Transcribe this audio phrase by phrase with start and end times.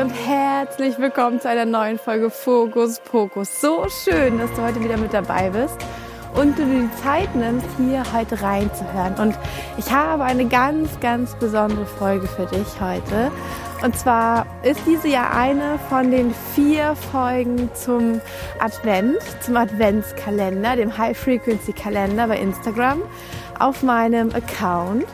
[0.00, 3.60] Und herzlich willkommen zu einer neuen Folge Fokus Pokus.
[3.60, 5.76] So schön, dass du heute wieder mit dabei bist
[6.34, 9.14] und du dir die Zeit nimmst, hier heute reinzuhören.
[9.16, 9.38] Und
[9.76, 13.30] ich habe eine ganz, ganz besondere Folge für dich heute.
[13.84, 18.22] Und zwar ist diese ja eine von den vier Folgen zum
[18.60, 23.02] Advent, zum Adventskalender, dem High Frequency Kalender bei Instagram
[23.58, 25.04] auf meinem Account.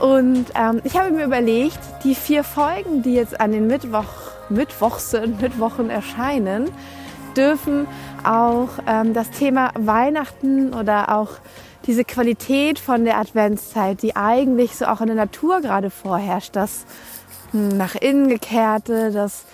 [0.00, 4.04] Und ähm, ich habe mir überlegt, die vier Folgen, die jetzt an den Mittwoch,
[4.48, 6.70] Mittwochs, Mittwochen erscheinen,
[7.36, 7.86] dürfen
[8.24, 11.30] auch ähm, das Thema Weihnachten oder auch
[11.86, 16.84] diese Qualität von der Adventszeit, die eigentlich so auch in der Natur gerade vorherrscht, das
[17.52, 19.44] hm, nach innen gekehrte, das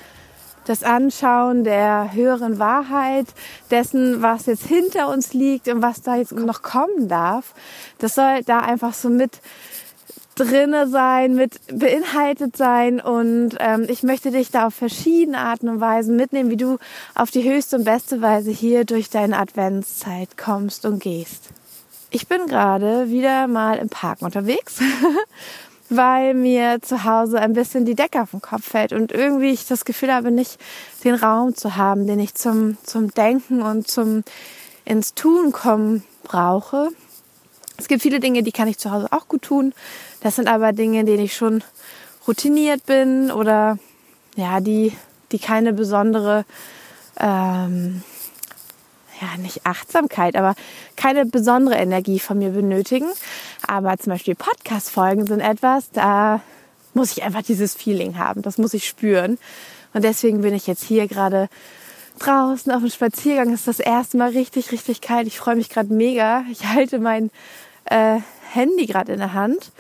[0.67, 3.27] das Anschauen der höheren Wahrheit,
[3.71, 7.53] dessen, was jetzt hinter uns liegt und was da jetzt noch kommen darf,
[7.99, 9.41] das soll da einfach so mit
[10.35, 15.81] drinne sein, mit beinhaltet sein und ähm, ich möchte dich da auf verschiedene Arten und
[15.81, 16.79] Weisen mitnehmen, wie du
[17.15, 21.51] auf die höchste und beste Weise hier durch deine Adventszeit kommst und gehst.
[22.11, 24.79] Ich bin gerade wieder mal im Park unterwegs,
[25.89, 29.67] weil mir zu Hause ein bisschen die Decke auf den Kopf fällt und irgendwie ich
[29.67, 30.59] das Gefühl habe, nicht
[31.03, 34.23] den Raum zu haben, den ich zum, zum Denken und zum
[34.85, 36.91] ins Tun kommen brauche.
[37.85, 39.75] Es gibt viele Dinge, die kann ich zu Hause auch gut tun.
[40.23, 41.63] Das sind aber Dinge, in denen ich schon
[42.27, 43.79] routiniert bin oder
[44.37, 44.97] ja, die,
[45.33, 46.47] die keine besondere,
[47.21, 48.03] ähm,
[49.21, 50.55] ja, nicht Achtsamkeit, aber
[50.97, 53.05] keine besondere Energie von mir benötigen.
[53.67, 56.41] Aber zum Beispiel Podcast-Folgen sind etwas, da
[56.95, 58.41] muss ich einfach dieses Feeling haben.
[58.41, 59.37] Das muss ich spüren.
[59.93, 61.51] Und deswegen bin ich jetzt hier gerade
[62.19, 63.53] draußen auf dem Spaziergang.
[63.53, 65.27] Es ist das erste Mal richtig, richtig kalt.
[65.27, 66.45] Ich freue mich gerade mega.
[66.51, 67.31] Ich halte mein
[67.87, 68.19] äh,
[68.53, 69.73] Handy gerade in der Hand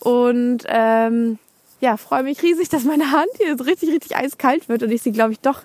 [0.00, 1.38] und ähm,
[1.80, 5.02] ja, freue mich riesig, dass meine Hand hier so richtig, richtig eiskalt wird und ich
[5.02, 5.62] sie, glaube ich, doch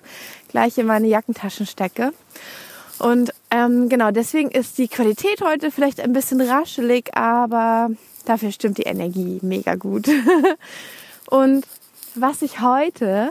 [0.48, 2.12] gleich in meine Jackentaschen stecke.
[2.98, 7.90] Und ähm, genau, deswegen ist die Qualität heute vielleicht ein bisschen raschelig, aber
[8.24, 10.08] dafür stimmt die Energie mega gut.
[11.30, 11.64] und
[12.16, 13.30] was ich heute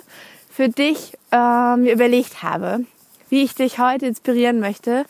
[0.50, 2.86] für dich äh, mir überlegt habe,
[3.30, 5.06] wie ich dich heute inspirieren möchte,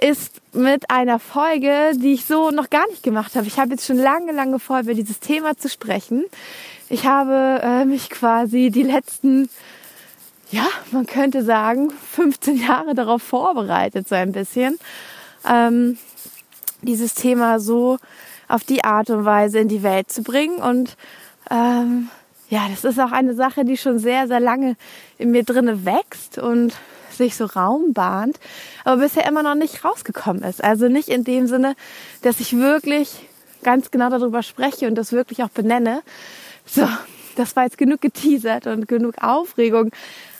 [0.00, 3.46] ist mit einer Folge, die ich so noch gar nicht gemacht habe.
[3.46, 6.24] Ich habe jetzt schon lange, lange vor, über dieses Thema zu sprechen.
[6.88, 9.48] Ich habe äh, mich quasi die letzten,
[10.50, 14.78] ja, man könnte sagen, 15 Jahre darauf vorbereitet, so ein bisschen,
[15.48, 15.98] ähm,
[16.82, 17.98] dieses Thema so
[18.48, 20.56] auf die Art und Weise in die Welt zu bringen.
[20.56, 20.96] Und
[21.50, 22.08] ähm,
[22.48, 24.76] ja, das ist auch eine Sache, die schon sehr, sehr lange
[25.18, 26.74] in mir drinne wächst und
[27.16, 28.38] sich so Raum bahnt,
[28.84, 30.62] aber bisher immer noch nicht rausgekommen ist.
[30.62, 31.74] Also nicht in dem Sinne,
[32.22, 33.26] dass ich wirklich
[33.62, 36.02] ganz genau darüber spreche und das wirklich auch benenne.
[36.66, 36.88] So,
[37.36, 39.90] das war jetzt genug geteasert und genug Aufregung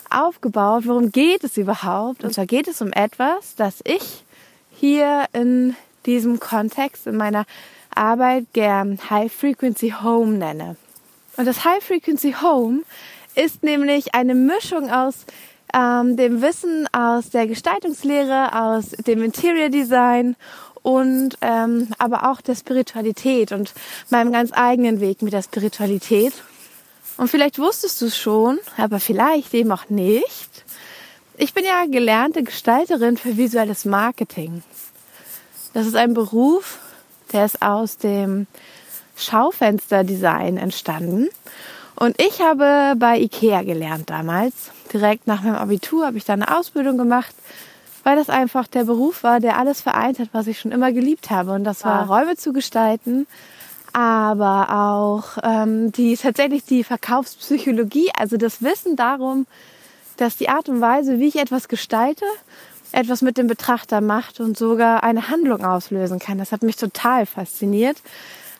[0.09, 0.83] aufgebaut.
[0.85, 2.23] Worum geht es überhaupt?
[2.23, 4.23] Und zwar geht es um etwas, das ich
[4.71, 7.45] hier in diesem Kontext, in meiner
[7.93, 10.75] Arbeit gern High Frequency Home nenne.
[11.35, 12.81] Und das High Frequency Home
[13.35, 15.25] ist nämlich eine Mischung aus
[15.73, 20.35] ähm, dem Wissen aus der Gestaltungslehre, aus dem Interior Design
[20.81, 23.73] und ähm, aber auch der Spiritualität und
[24.09, 26.33] meinem ganz eigenen Weg mit der Spiritualität.
[27.17, 30.49] Und vielleicht wusstest du es schon, aber vielleicht eben auch nicht.
[31.35, 34.63] Ich bin ja gelernte Gestalterin für visuelles Marketing.
[35.73, 36.79] Das ist ein Beruf,
[37.33, 38.47] der ist aus dem
[39.15, 41.27] Schaufensterdesign entstanden.
[41.99, 44.69] Und ich habe bei Ikea gelernt damals.
[44.93, 47.33] Direkt nach meinem Abitur habe ich da eine Ausbildung gemacht,
[48.03, 51.31] weil das einfach der Beruf war, der alles vereint hat, was ich schon immer geliebt
[51.31, 51.53] habe.
[51.53, 53.25] Und das war Räume zu gestalten,
[53.93, 59.47] aber auch ähm, die tatsächlich die Verkaufspsychologie, also das Wissen darum,
[60.17, 62.25] dass die Art und Weise, wie ich etwas gestalte,
[62.91, 66.37] etwas mit dem Betrachter macht und sogar eine Handlung auslösen kann.
[66.37, 67.97] Das hat mich total fasziniert.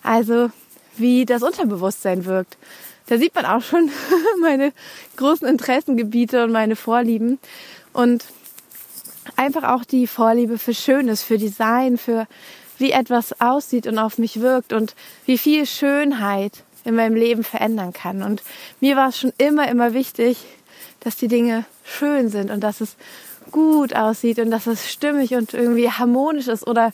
[0.02, 0.50] Also
[0.98, 2.58] wie das Unterbewusstsein wirkt
[3.08, 3.90] da sieht man auch schon
[4.42, 4.72] meine
[5.16, 7.40] großen Interessengebiete und meine Vorlieben.
[7.94, 8.26] Und
[9.36, 12.28] einfach auch die Vorliebe für Schönes, für Design, für
[12.78, 14.96] wie etwas aussieht und auf mich wirkt und
[15.26, 18.22] wie viel Schönheit in meinem Leben verändern kann.
[18.22, 18.44] Und
[18.80, 20.38] mir war es schon immer, immer wichtig,
[21.00, 22.96] dass die Dinge schön sind und dass es
[23.52, 26.92] gut aussieht und dass es stimmig und irgendwie harmonisch ist oder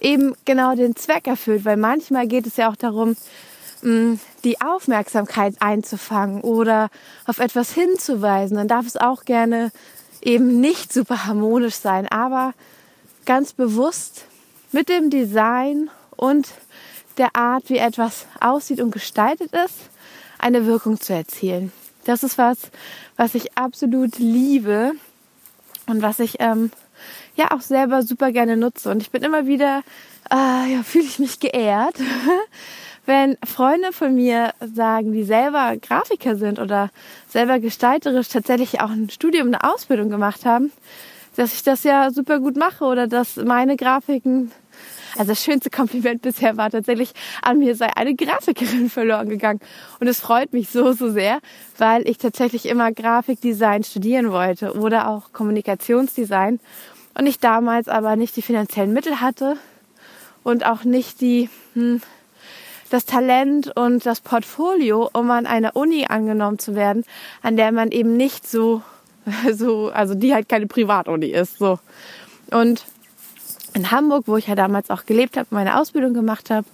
[0.00, 3.16] eben genau den Zweck erfüllt, weil manchmal geht es ja auch darum,
[3.82, 6.88] die Aufmerksamkeit einzufangen oder
[7.26, 9.72] auf etwas hinzuweisen, dann darf es auch gerne
[10.20, 12.54] eben nicht super harmonisch sein, aber
[13.24, 14.26] ganz bewusst
[14.70, 16.48] mit dem Design und
[17.18, 19.90] der Art, wie etwas aussieht und gestaltet ist,
[20.38, 21.72] eine Wirkung zu erzielen.
[22.04, 22.58] Das ist was,
[23.16, 24.92] was ich absolut liebe
[25.86, 26.70] und was ich ähm,
[27.36, 28.90] ja auch selber super gerne nutze.
[28.90, 29.82] Und ich bin immer wieder,
[30.30, 31.96] äh, ja, fühle ich mich geehrt,
[33.04, 36.90] wenn Freunde von mir sagen, die selber Grafiker sind oder
[37.28, 40.72] selber gestalterisch tatsächlich auch ein Studium, eine Ausbildung gemacht haben,
[41.36, 44.52] dass ich das ja super gut mache oder dass meine Grafiken
[45.16, 47.12] also das schönste Kompliment bisher war tatsächlich,
[47.42, 49.60] an mir sei eine Grafikerin verloren gegangen.
[50.00, 51.40] Und es freut mich so, so sehr,
[51.78, 56.60] weil ich tatsächlich immer Grafikdesign studieren wollte oder auch Kommunikationsdesign.
[57.18, 59.56] Und ich damals aber nicht die finanziellen Mittel hatte
[60.42, 62.00] und auch nicht die, hm,
[62.92, 67.04] das Talent und das Portfolio, um an einer Uni angenommen zu werden,
[67.42, 68.82] an der man eben nicht so,
[69.52, 71.78] so, also die halt keine Privatuni ist, so.
[72.50, 72.84] Und
[73.74, 76.66] in Hamburg, wo ich ja damals auch gelebt habe, meine Ausbildung gemacht habe,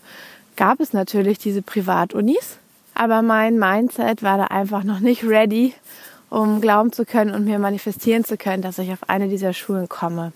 [0.56, 2.58] gab es natürlich diese Privatunis.
[2.94, 5.72] Aber mein Mindset war da einfach noch nicht ready,
[6.30, 9.88] um glauben zu können und mir manifestieren zu können, dass ich auf eine dieser Schulen
[9.88, 10.32] komme.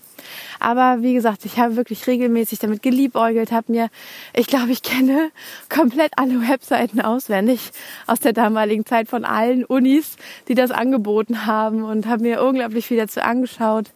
[0.59, 3.89] Aber wie gesagt, ich habe wirklich regelmäßig damit geliebäugelt, habe mir,
[4.33, 5.31] ich glaube, ich kenne
[5.69, 7.71] komplett alle Webseiten auswendig
[8.07, 10.15] aus der damaligen Zeit von allen Unis,
[10.47, 13.87] die das angeboten haben und habe mir unglaublich viel dazu angeschaut.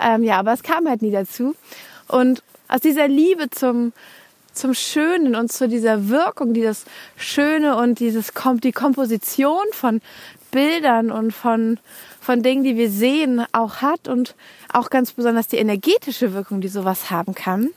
[0.00, 1.54] Ähm, ja, aber es kam halt nie dazu.
[2.06, 3.92] Und aus dieser Liebe zum,
[4.52, 6.84] zum Schönen und zu dieser Wirkung, die das
[7.16, 8.32] Schöne und dieses,
[8.62, 10.00] die Komposition von
[10.50, 11.78] Bildern und von,
[12.28, 14.34] von Dingen, die wir sehen, auch hat und
[14.70, 17.70] auch ganz besonders die energetische Wirkung, die sowas haben kann.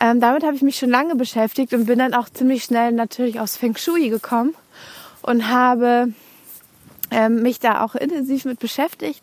[0.00, 3.38] Ähm, damit habe ich mich schon lange beschäftigt und bin dann auch ziemlich schnell natürlich
[3.38, 4.54] aus Feng Shui gekommen
[5.20, 6.14] und habe
[7.10, 9.22] ähm, mich da auch intensiv mit beschäftigt,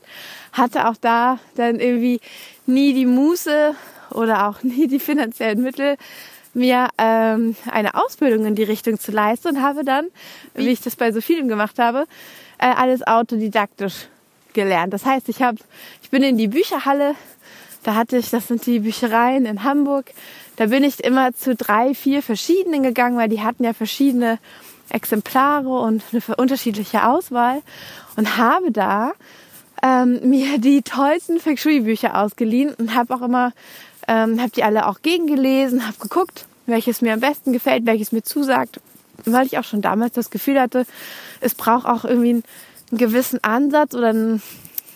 [0.53, 2.21] hatte auch da dann irgendwie
[2.67, 3.73] nie die Muße
[4.11, 5.97] oder auch nie die finanziellen Mittel,
[6.53, 10.09] mir ähm, eine Ausbildung in die Richtung zu leisten und habe dann,
[10.53, 12.05] wie ich das bei so vielen gemacht habe,
[12.59, 14.09] äh, alles autodidaktisch
[14.53, 14.93] gelernt.
[14.93, 15.57] Das heißt, ich habe,
[16.01, 17.15] ich bin in die Bücherhalle,
[17.83, 20.11] da hatte ich, das sind die Büchereien in Hamburg,
[20.57, 24.39] da bin ich immer zu drei, vier verschiedenen gegangen, weil die hatten ja verschiedene
[24.89, 27.61] Exemplare und eine unterschiedliche Auswahl.
[28.17, 29.13] Und habe da
[29.81, 33.53] ähm, mir die tollsten Feng Shui Bücher ausgeliehen und habe auch immer
[34.09, 38.23] ähm, habe die alle auch gegengelesen, habe geguckt, welches mir am besten gefällt, welches mir
[38.23, 38.81] zusagt,
[39.25, 40.85] weil ich auch schon damals das Gefühl hatte,
[41.41, 42.43] es braucht auch irgendwie einen,
[42.91, 44.41] einen gewissen Ansatz oder ein,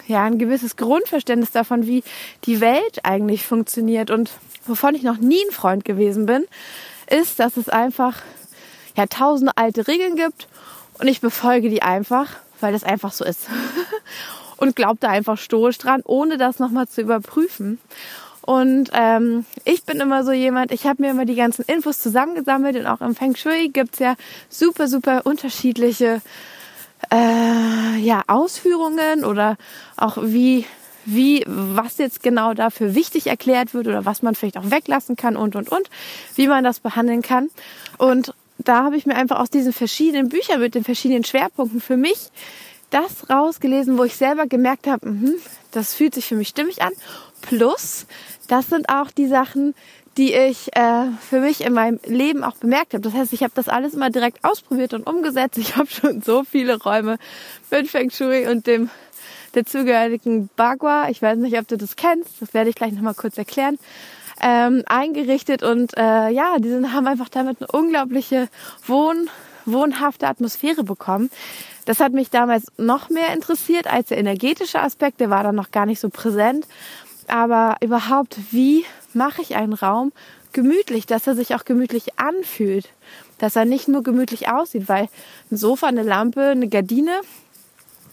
[0.08, 2.04] ja, ein gewisses Grundverständnis davon, wie
[2.46, 4.12] die Welt eigentlich funktioniert.
[4.12, 4.32] Und
[4.66, 6.46] wovon ich noch nie ein Freund gewesen bin,
[7.10, 8.22] ist, dass es einfach
[8.96, 10.48] ja tausende alte Regeln gibt
[11.00, 12.28] und ich befolge die einfach,
[12.60, 13.48] weil das einfach so ist.
[14.58, 17.80] und glaube da einfach stoisch dran, ohne das nochmal zu überprüfen.
[18.42, 22.76] Und ähm, ich bin immer so jemand, ich habe mir immer die ganzen Infos zusammengesammelt
[22.76, 24.16] und auch im Feng Shui gibt's ja
[24.50, 26.22] super, super unterschiedliche
[27.14, 29.58] äh, ja, Ausführungen oder
[29.98, 30.66] auch wie,
[31.06, 35.38] wie, was jetzt genau dafür wichtig erklärt wird oder was man vielleicht auch weglassen kann
[35.38, 35.90] und, und, und,
[36.36, 37.50] wie man das behandeln kann.
[37.98, 41.98] Und da habe ich mir einfach aus diesen verschiedenen Büchern mit den verschiedenen Schwerpunkten für
[41.98, 42.32] mich
[42.90, 45.32] das rausgelesen, wo ich selber gemerkt habe, mh,
[45.72, 46.94] das fühlt sich für mich stimmig an.
[47.42, 48.06] Plus,
[48.48, 49.74] das sind auch die Sachen,
[50.18, 53.02] die ich äh, für mich in meinem Leben auch bemerkt habe.
[53.02, 55.58] Das heißt, ich habe das alles immer direkt ausprobiert und umgesetzt.
[55.58, 57.18] Ich habe schon so viele Räume
[57.72, 58.90] mit Feng Shui und dem
[59.54, 61.10] dazugehörigen Bagua.
[61.10, 62.42] Ich weiß nicht, ob du das kennst.
[62.42, 63.80] Das werde ich gleich nochmal kurz erklären.
[64.42, 68.50] Ähm, eingerichtet und äh, ja, die sind, haben einfach damit eine unglaubliche
[68.86, 69.30] Wohn,
[69.66, 71.30] wohnhafte Atmosphäre bekommen.
[71.86, 75.20] Das hat mich damals noch mehr interessiert als der energetische Aspekt.
[75.20, 76.66] Der war dann noch gar nicht so präsent
[77.30, 80.12] aber überhaupt, wie mache ich einen Raum
[80.52, 82.90] gemütlich, dass er sich auch gemütlich anfühlt,
[83.38, 85.10] dass er nicht nur gemütlich aussieht, weil
[85.52, 87.22] ein Sofa, eine Lampe, eine Gardine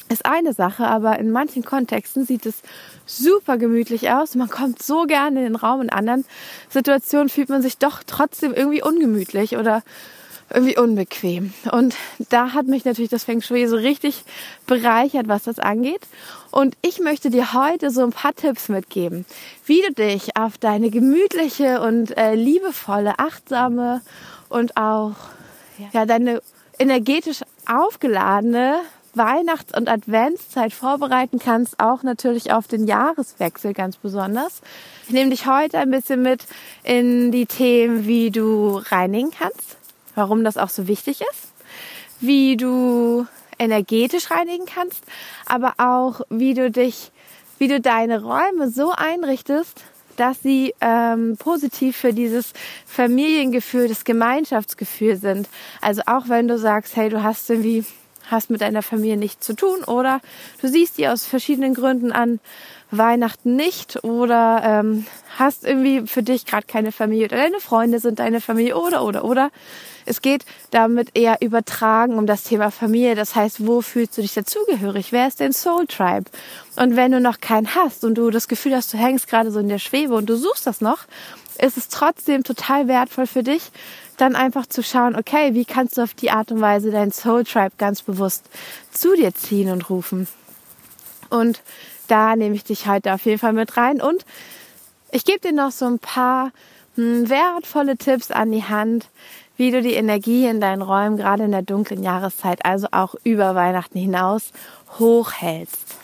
[0.09, 2.62] ist eine Sache, aber in manchen Kontexten sieht es
[3.07, 4.35] super gemütlich aus.
[4.35, 5.83] Man kommt so gerne in den Raum.
[5.83, 6.25] In anderen
[6.69, 9.85] Situationen fühlt man sich doch trotzdem irgendwie ungemütlich oder
[10.52, 11.52] irgendwie unbequem.
[11.73, 11.95] Und
[12.28, 14.25] da hat mich natürlich das Feng Shui so richtig
[14.66, 16.02] bereichert, was das angeht.
[16.50, 19.25] Und ich möchte dir heute so ein paar Tipps mitgeben,
[19.66, 24.00] wie du dich auf deine gemütliche und äh, liebevolle, achtsame
[24.49, 25.14] und auch
[25.92, 26.42] ja, deine
[26.78, 28.80] energetisch aufgeladene
[29.14, 34.62] Weihnachts- und Adventszeit vorbereiten kannst, auch natürlich auf den Jahreswechsel ganz besonders.
[35.07, 36.45] Ich nehme dich heute ein bisschen mit
[36.85, 39.76] in die Themen, wie du reinigen kannst,
[40.21, 41.53] warum das auch so wichtig ist,
[42.21, 43.27] wie du
[43.59, 45.03] energetisch reinigen kannst,
[45.47, 47.11] aber auch wie du dich,
[47.59, 49.83] wie du deine Räume so einrichtest,
[50.17, 52.53] dass sie ähm, positiv für dieses
[52.85, 55.49] Familiengefühl, das Gemeinschaftsgefühl sind.
[55.81, 57.87] Also auch wenn du sagst, hey, du hast irgendwie
[58.31, 60.21] hast mit deiner Familie nichts zu tun oder
[60.61, 62.39] du siehst die aus verschiedenen Gründen an
[62.91, 65.07] Weihnachten nicht oder ähm,
[65.39, 69.25] hast irgendwie für dich gerade keine Familie oder deine Freunde sind deine Familie oder oder
[69.25, 69.50] oder.
[70.11, 73.14] Es geht damit eher übertragen um das Thema Familie.
[73.14, 75.12] Das heißt, wo fühlst du dich dazugehörig?
[75.12, 76.29] Wer ist dein Soul Tribe?
[76.75, 79.61] Und wenn du noch keinen hast und du das Gefühl hast, du hängst gerade so
[79.61, 81.05] in der Schwebe und du suchst das noch,
[81.59, 83.71] ist es trotzdem total wertvoll für dich,
[84.17, 87.45] dann einfach zu schauen, okay, wie kannst du auf die Art und Weise dein Soul
[87.45, 88.47] Tribe ganz bewusst
[88.90, 90.26] zu dir ziehen und rufen.
[91.29, 91.62] Und
[92.09, 94.02] da nehme ich dich heute auf jeden Fall mit rein.
[94.02, 94.26] Und
[95.12, 96.50] ich gebe dir noch so ein paar
[96.97, 99.09] hm, wertvolle Tipps an die Hand,
[99.61, 103.55] wie du die Energie in deinen Räumen, gerade in der dunklen Jahreszeit, also auch über
[103.55, 104.52] Weihnachten hinaus,
[104.99, 105.97] hochhältst.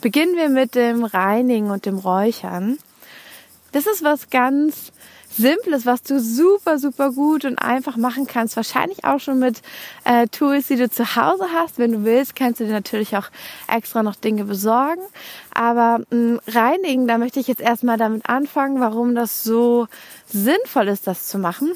[0.00, 2.78] Beginnen wir mit dem Reinigen und dem Räuchern.
[3.70, 4.90] Das ist was ganz
[5.30, 8.56] Simples, was du super, super gut und einfach machen kannst.
[8.56, 9.62] Wahrscheinlich auch schon mit
[10.02, 11.78] äh, Tools, die du zu Hause hast.
[11.78, 13.28] Wenn du willst, kannst du dir natürlich auch
[13.72, 15.02] extra noch Dinge besorgen.
[15.54, 19.86] Aber mh, reinigen, da möchte ich jetzt erstmal damit anfangen, warum das so
[20.26, 21.72] sinnvoll ist, das zu machen.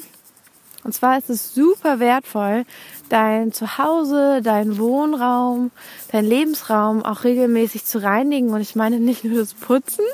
[0.83, 2.65] Und zwar ist es super wertvoll,
[3.09, 5.71] dein Zuhause, dein Wohnraum,
[6.11, 8.49] dein Lebensraum auch regelmäßig zu reinigen.
[8.49, 10.05] Und ich meine nicht nur das Putzen,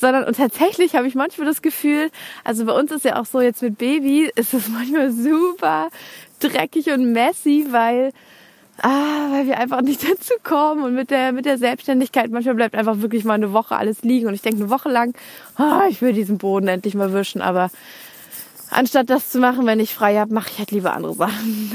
[0.00, 2.10] sondern und tatsächlich habe ich manchmal das Gefühl,
[2.44, 5.88] also bei uns ist ja auch so jetzt mit Baby, ist es manchmal super
[6.40, 8.12] dreckig und messy, weil
[8.80, 10.84] ah, weil wir einfach nicht dazu kommen.
[10.84, 14.28] Und mit der mit der Selbstständigkeit manchmal bleibt einfach wirklich mal eine Woche alles liegen.
[14.28, 15.14] Und ich denke eine Woche lang,
[15.56, 17.70] ah, ich will diesen Boden endlich mal wischen, aber
[18.70, 21.72] anstatt das zu machen, wenn ich frei habe, mache ich halt lieber andere Sachen.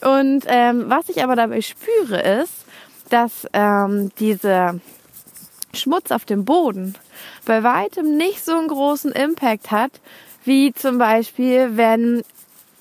[0.02, 2.64] und ähm, was ich aber dabei spüre ist,
[3.10, 4.80] dass ähm, diese
[5.72, 6.94] Schmutz auf dem Boden
[7.44, 9.92] bei weitem nicht so einen großen Impact hat,
[10.44, 12.22] wie zum Beispiel, wenn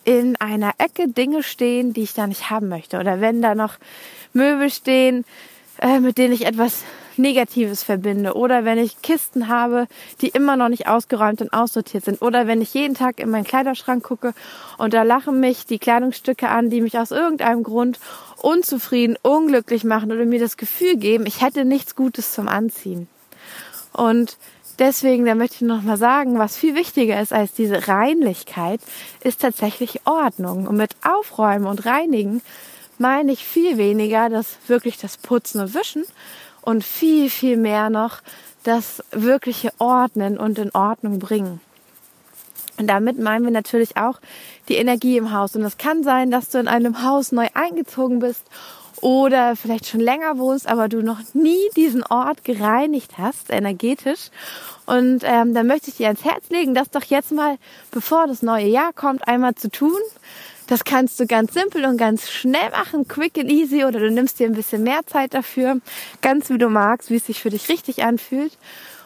[0.06, 3.00] in einer Ecke Dinge stehen, die ich da nicht haben möchte.
[3.00, 3.76] Oder wenn da noch
[4.34, 5.26] Möbel stehen,
[5.80, 6.84] äh, mit denen ich etwas
[7.18, 8.34] Negatives verbinde.
[8.34, 9.88] Oder wenn ich Kisten habe,
[10.22, 12.22] die immer noch nicht ausgeräumt und aussortiert sind.
[12.22, 14.34] Oder wenn ich jeden Tag in meinen Kleiderschrank gucke
[14.78, 18.00] und da lachen mich die Kleidungsstücke an, die mich aus irgendeinem Grund
[18.42, 23.08] unzufrieden, unglücklich machen oder mir das Gefühl geben, ich hätte nichts Gutes zum Anziehen.
[23.94, 24.38] Und
[24.80, 28.82] deswegen, da möchte ich noch mal sagen, was viel wichtiger ist als diese Reinlichkeit,
[29.24, 30.68] ist tatsächlich Ordnung.
[30.68, 32.42] Und mit Aufräumen und Reinigen
[32.98, 36.04] meine ich viel weniger das wirklich das Putzen und Wischen
[36.64, 38.22] und viel, viel mehr noch
[38.64, 41.60] das wirkliche Ordnen und in Ordnung bringen.
[42.78, 44.20] Und damit meinen wir natürlich auch
[44.68, 45.56] die Energie im Haus.
[45.56, 48.44] Und es kann sein, dass du in einem Haus neu eingezogen bist
[49.02, 54.30] oder vielleicht schon länger wohnst, aber du noch nie diesen Ort gereinigt hast, energetisch.
[54.86, 57.58] Und ähm, da möchte ich dir ans Herz legen, das doch jetzt mal,
[57.92, 60.00] bevor das neue Jahr kommt, einmal zu tun.
[60.68, 64.40] Das kannst du ganz simpel und ganz schnell machen, quick and easy, oder du nimmst
[64.40, 65.82] dir ein bisschen mehr Zeit dafür,
[66.22, 68.58] ganz wie du magst, wie es sich für dich richtig anfühlt.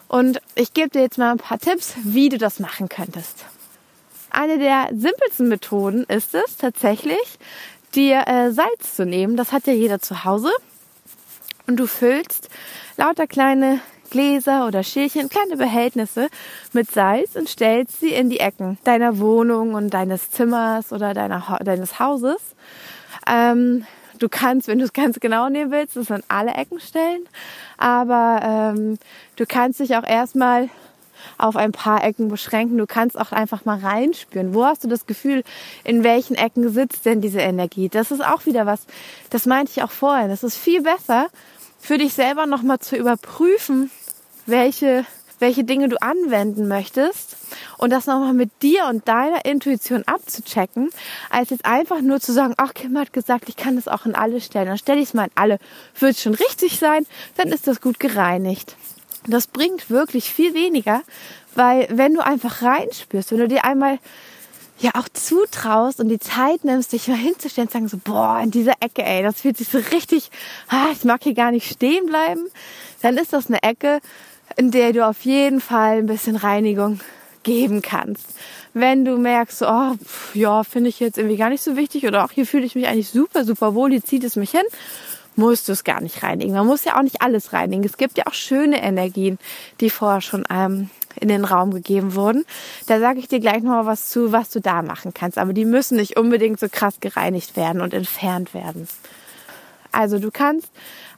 [0.06, 3.44] Und ich gebe dir jetzt mal ein paar Tipps, wie du das machen könntest.
[4.30, 7.38] Eine der simpelsten Methoden ist es tatsächlich,
[7.94, 9.36] dir äh, Salz zu nehmen.
[9.36, 10.50] Das hat ja jeder zu Hause.
[11.66, 12.48] Und du füllst
[12.96, 16.28] lauter kleine Gläser oder Schälchen, kleine Behältnisse
[16.72, 21.58] mit Salz und stellst sie in die Ecken deiner Wohnung und deines Zimmers oder deiner,
[21.64, 22.40] deines Hauses.
[23.26, 23.84] Ähm,
[24.18, 27.26] du kannst, wenn du es ganz genau nehmen willst, das an alle Ecken stellen.
[27.76, 28.98] Aber ähm,
[29.36, 30.68] du kannst dich auch erstmal
[31.36, 32.78] auf ein paar Ecken beschränken.
[32.78, 34.54] Du kannst auch einfach mal reinspüren.
[34.54, 35.42] Wo hast du das Gefühl,
[35.84, 37.88] in welchen Ecken sitzt denn diese Energie?
[37.88, 38.86] Das ist auch wieder was,
[39.30, 40.28] das meinte ich auch vorhin.
[40.28, 41.28] Das ist viel besser,
[41.78, 43.90] für dich selber nochmal zu überprüfen,
[44.46, 45.04] welche,
[45.38, 47.36] welche Dinge du anwenden möchtest
[47.76, 50.90] und das nochmal mit dir und deiner Intuition abzuchecken,
[51.30, 54.14] als jetzt einfach nur zu sagen, ach, Kim hat gesagt, ich kann das auch in
[54.14, 54.66] alle stellen.
[54.66, 55.58] Dann stelle ich es mal in alle.
[55.98, 57.06] Wird schon richtig sein,
[57.36, 58.76] dann ist das gut gereinigt.
[59.26, 61.02] Das bringt wirklich viel weniger,
[61.54, 63.98] weil wenn du einfach reinspürst, wenn du dir einmal
[64.80, 68.50] ja auch zutraust und die Zeit nimmst, dich mal hinzustellen und sagen so, boah, in
[68.50, 70.30] dieser Ecke, ey, das fühlt sich so richtig,
[70.68, 72.46] ah, ich mag hier gar nicht stehen bleiben,
[73.02, 74.00] dann ist das eine Ecke,
[74.56, 77.00] in der du auf jeden Fall ein bisschen Reinigung
[77.42, 78.34] geben kannst.
[78.74, 82.24] Wenn du merkst, oh, pff, ja, finde ich jetzt irgendwie gar nicht so wichtig oder
[82.24, 84.64] auch hier fühle ich mich eigentlich super, super wohl, hier zieht es mich hin,
[85.36, 86.52] musst du es gar nicht reinigen.
[86.52, 87.84] Man muss ja auch nicht alles reinigen.
[87.84, 89.38] Es gibt ja auch schöne Energien,
[89.80, 90.90] die vorher schon ähm,
[91.20, 92.44] in den Raum gegeben wurden.
[92.86, 95.38] Da sage ich dir gleich noch mal was zu, was du da machen kannst.
[95.38, 98.88] Aber die müssen nicht unbedingt so krass gereinigt werden und entfernt werden.
[99.92, 100.70] Also du kannst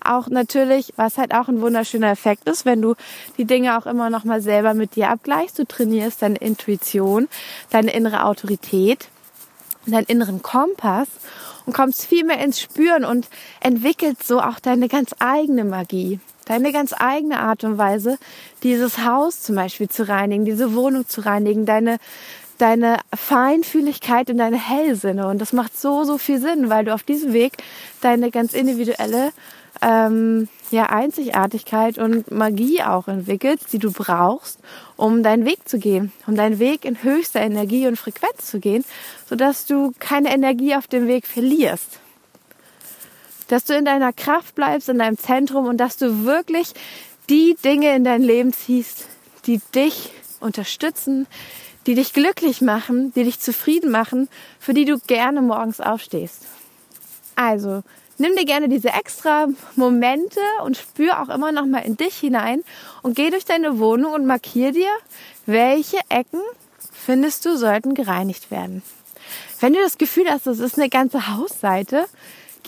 [0.03, 2.95] auch natürlich, was halt auch ein wunderschöner Effekt ist, wenn du
[3.37, 7.29] die Dinge auch immer noch mal selber mit dir abgleichst, du trainierst deine Intuition,
[7.71, 9.09] deine innere Autorität,
[9.87, 11.09] deinen inneren Kompass
[11.67, 13.29] und kommst viel mehr ins Spüren und
[13.61, 18.19] entwickelst so auch deine ganz eigene Magie, deine ganz eigene Art und Weise,
[18.65, 21.99] dieses Haus zum Beispiel zu reinigen, diese Wohnung zu reinigen, deine
[22.59, 25.29] deine Feinfühligkeit und deine Hellsinne.
[25.29, 27.53] Und das macht so, so viel Sinn, weil du auf diesem Weg
[28.03, 29.31] deine ganz individuelle
[29.81, 34.59] ähm, ja, Einzigartigkeit und Magie auch entwickelst, die du brauchst,
[34.97, 38.85] um deinen Weg zu gehen, um deinen Weg in höchster Energie und Frequenz zu gehen,
[39.27, 42.01] sodass du keine Energie auf dem Weg verlierst.
[43.51, 46.73] Dass du in deiner Kraft bleibst, in deinem Zentrum und dass du wirklich
[47.29, 49.07] die Dinge in dein Leben ziehst,
[49.47, 51.27] die dich unterstützen,
[51.87, 54.29] die dich glücklich machen, die dich zufrieden machen,
[54.61, 56.47] für die du gerne morgens aufstehst.
[57.35, 57.83] Also,
[58.19, 62.63] nimm dir gerne diese extra Momente und spür auch immer noch mal in dich hinein
[63.03, 64.91] und geh durch deine Wohnung und markier dir,
[65.47, 66.41] welche Ecken
[66.93, 68.83] findest du sollten gereinigt werden.
[69.59, 72.07] Wenn du das Gefühl hast, das ist eine ganze Hausseite,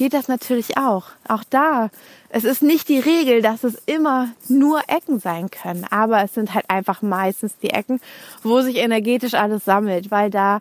[0.02, 1.04] geht das natürlich auch.
[1.28, 1.88] Auch da,
[2.28, 6.54] es ist nicht die Regel, dass es immer nur Ecken sein können, aber es sind
[6.54, 8.00] halt einfach meistens die Ecken,
[8.42, 10.58] wo sich energetisch alles sammelt, weil da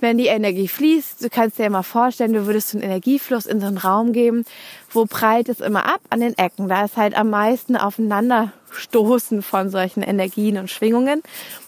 [0.00, 3.68] wenn die Energie fließt, du kannst dir immer vorstellen, du würdest einen Energiefluss in so
[3.68, 4.44] einen Raum geben,
[4.90, 6.68] wo prallt es immer ab an den Ecken.
[6.68, 11.22] Da ist halt am meisten aufeinanderstoßen von solchen Energien und Schwingungen.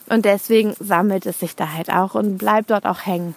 [0.08, 3.36] Und deswegen sammelt es sich da halt auch und bleibt dort auch hängen.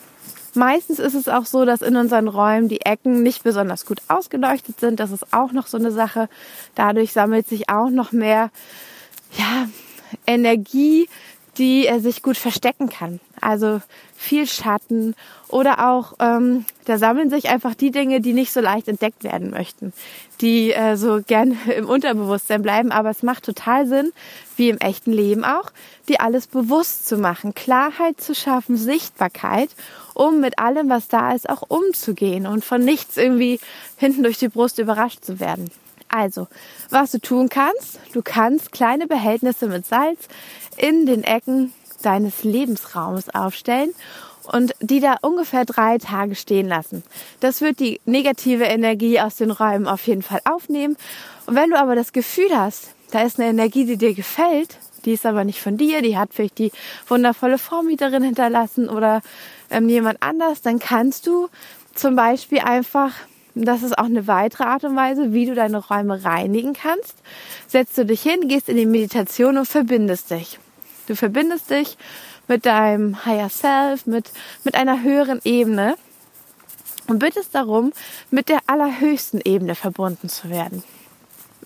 [0.55, 4.79] Meistens ist es auch so, dass in unseren Räumen die Ecken nicht besonders gut ausgeleuchtet
[4.79, 4.99] sind.
[4.99, 6.29] Das ist auch noch so eine Sache.
[6.75, 8.51] Dadurch sammelt sich auch noch mehr,
[9.37, 9.67] ja,
[10.27, 11.09] Energie,
[11.57, 13.19] die er sich gut verstecken kann.
[13.41, 13.81] Also
[14.15, 15.15] viel Schatten
[15.55, 19.51] oder auch, ähm, da sammeln sich einfach die Dinge, die nicht so leicht entdeckt werden
[19.51, 19.93] möchten,
[20.41, 22.91] die äh, so gern im Unterbewusstsein bleiben.
[22.91, 24.11] Aber es macht total Sinn,
[24.57, 25.71] wie im echten Leben auch,
[26.09, 29.69] die alles bewusst zu machen, Klarheit zu schaffen, Sichtbarkeit,
[30.13, 33.61] um mit allem, was da ist, auch umzugehen und von nichts irgendwie
[33.95, 35.71] hinten durch die Brust überrascht zu werden.
[36.09, 36.49] Also,
[36.89, 40.27] was du tun kannst, du kannst kleine Behältnisse mit Salz
[40.75, 43.91] in den Ecken deines Lebensraums aufstellen
[44.47, 47.03] und die da ungefähr drei Tage stehen lassen.
[47.39, 50.97] Das wird die negative Energie aus den Räumen auf jeden Fall aufnehmen.
[51.45, 55.13] Und wenn du aber das Gefühl hast, da ist eine Energie, die dir gefällt, die
[55.13, 56.71] ist aber nicht von dir, die hat vielleicht die
[57.07, 59.21] wundervolle Vormieterin hinterlassen oder
[59.69, 61.49] ähm, jemand anders, dann kannst du
[61.93, 63.11] zum Beispiel einfach
[63.55, 67.15] das ist auch eine weitere Art und Weise, wie du deine Räume reinigen kannst.
[67.67, 70.59] Setzt du dich hin, gehst in die Meditation und verbindest dich.
[71.07, 71.97] Du verbindest dich
[72.47, 74.31] mit deinem Higher Self, mit,
[74.63, 75.95] mit einer höheren Ebene
[77.07, 77.93] und bittest darum,
[78.31, 80.83] mit der allerhöchsten Ebene verbunden zu werden.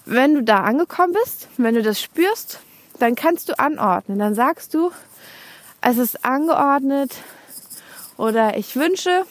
[0.05, 2.59] Wenn du da angekommen bist, wenn du das spürst,
[2.99, 4.19] dann kannst du anordnen.
[4.19, 4.91] Dann sagst du,
[5.81, 7.15] es ist angeordnet
[8.17, 9.25] oder ich wünsche,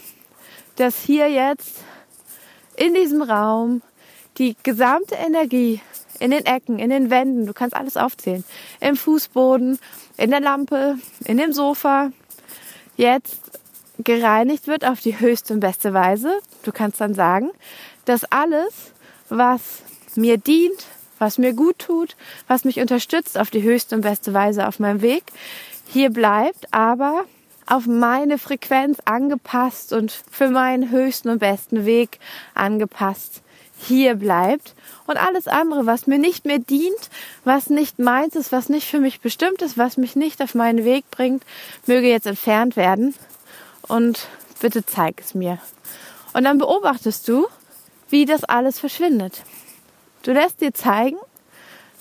[0.76, 1.78] dass hier jetzt
[2.76, 3.82] in diesem Raum
[4.38, 5.80] die gesamte Energie
[6.20, 8.44] in den Ecken, in den Wänden, du kannst alles aufzählen,
[8.80, 9.78] im Fußboden,
[10.18, 12.11] in der Lampe, in dem Sofa,
[12.96, 13.40] jetzt
[13.98, 16.38] gereinigt wird auf die höchste und beste Weise.
[16.64, 17.50] Du kannst dann sagen,
[18.04, 18.92] dass alles,
[19.28, 19.83] was
[20.16, 20.85] mir dient,
[21.18, 25.02] was mir gut tut, was mich unterstützt auf die höchste und beste Weise auf meinem
[25.02, 25.24] Weg,
[25.87, 27.24] hier bleibt, aber
[27.66, 32.18] auf meine Frequenz angepasst und für meinen höchsten und besten Weg
[32.54, 33.42] angepasst
[33.78, 34.74] hier bleibt
[35.06, 37.10] und alles andere, was mir nicht mehr dient,
[37.44, 40.84] was nicht meins ist, was nicht für mich bestimmt ist, was mich nicht auf meinen
[40.84, 41.44] Weg bringt,
[41.86, 43.14] möge jetzt entfernt werden
[43.82, 44.26] und
[44.60, 45.58] bitte zeig es mir.
[46.32, 47.46] Und dann beobachtest du,
[48.10, 49.42] wie das alles verschwindet.
[50.22, 51.18] Du lässt dir zeigen,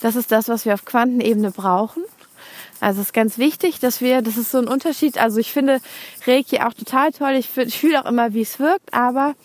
[0.01, 2.03] das ist das, was wir auf Quantenebene brauchen.
[2.79, 5.17] Also es ist ganz wichtig, dass wir, das ist so ein Unterschied.
[5.17, 5.79] Also ich finde
[6.25, 7.31] Reiki auch total toll.
[7.31, 9.35] Ich, ich fühle auch immer, wie es wirkt, aber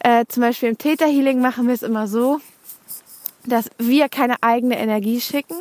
[0.00, 2.40] äh, zum Beispiel im Theta Healing machen wir es immer so,
[3.46, 5.56] dass wir keine eigene Energie schicken,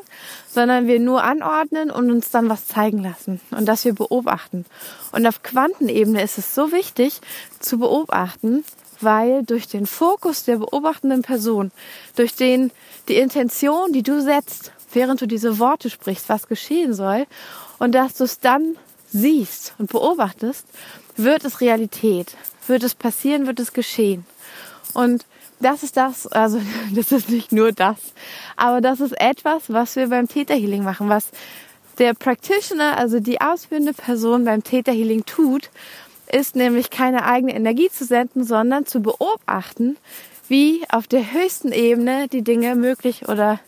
[0.49, 4.65] sondern wir nur anordnen und uns dann was zeigen lassen und dass wir beobachten.
[5.11, 7.21] Und auf Quantenebene ist es so wichtig
[7.59, 8.65] zu beobachten,
[9.01, 11.71] weil durch den Fokus der beobachtenden Person,
[12.15, 12.71] durch den
[13.07, 17.25] die Intention, die du setzt, während du diese Worte sprichst, was geschehen soll,
[17.77, 18.75] und dass du es dann
[19.11, 20.65] siehst und beobachtest,
[21.15, 22.35] wird es Realität.
[22.69, 24.25] Wird es passieren, wird es geschehen.
[24.93, 25.25] Und
[25.59, 26.61] das ist das, also
[26.95, 27.97] das ist nicht nur das,
[28.55, 31.31] aber das ist etwas, was wir beim Theta Healing machen, was
[31.97, 35.69] der Practitioner, also die ausführende Person beim Theta Healing tut,
[36.31, 39.97] ist nämlich keine eigene Energie zu senden, sondern zu beobachten,
[40.47, 43.59] wie auf der höchsten Ebene die Dinge möglich oder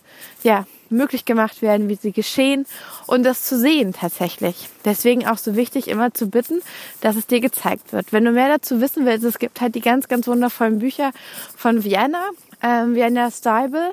[0.44, 2.66] ja, möglich gemacht werden, wie sie geschehen
[3.08, 4.70] und das zu sehen tatsächlich.
[4.86, 6.62] Deswegen auch so wichtig, immer zu bitten,
[7.02, 8.14] dass es dir gezeigt wird.
[8.14, 11.12] Wenn du mehr dazu wissen willst, es gibt halt die ganz, ganz wundervollen Bücher
[11.56, 12.30] von Vienna,
[12.62, 13.92] ähm, Vienna Steibel.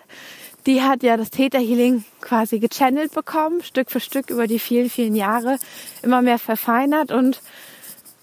[0.66, 4.90] Die hat ja das Theta Healing quasi gechannelt bekommen, Stück für Stück über die vielen,
[4.90, 5.58] vielen Jahre
[6.02, 7.40] immer mehr verfeinert und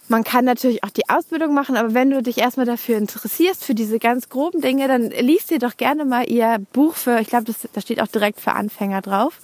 [0.08, 3.74] man kann natürlich auch die Ausbildung machen, aber wenn du dich erstmal dafür interessierst, für
[3.74, 7.52] diese ganz groben Dinge, dann liest dir doch gerne mal ihr Buch für, ich glaube,
[7.74, 9.40] da steht auch direkt für Anfänger drauf,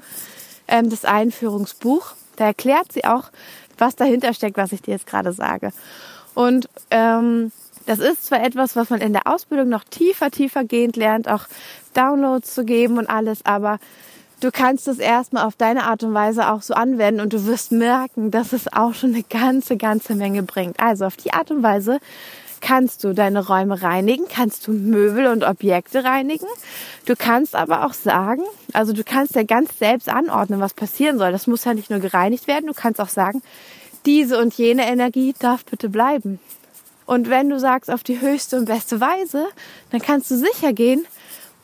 [0.67, 2.13] ähm, das Einführungsbuch.
[2.36, 3.32] Da erklärt sie auch,
[3.78, 5.71] was dahinter steckt, was ich dir jetzt gerade sage.
[6.36, 7.52] Und ähm,
[7.88, 11.45] das ist zwar etwas, was man in der Ausbildung noch tiefer, tiefer gehend lernt, auch
[11.93, 13.80] Downloads zu geben und alles, aber
[14.42, 17.72] du kannst es erstmal auf deine Art und Weise auch so anwenden und du wirst
[17.72, 20.80] merken, dass es auch schon eine ganze, ganze Menge bringt.
[20.80, 22.00] Also auf die Art und Weise
[22.60, 26.48] kannst du deine Räume reinigen, kannst du Möbel und Objekte reinigen.
[27.06, 31.32] Du kannst aber auch sagen, also du kannst ja ganz selbst anordnen, was passieren soll.
[31.32, 33.42] Das muss ja nicht nur gereinigt werden, du kannst auch sagen,
[34.06, 36.40] diese und jene Energie darf bitte bleiben.
[37.06, 39.48] Und wenn du sagst auf die höchste und beste Weise,
[39.92, 41.06] dann kannst du sicher gehen,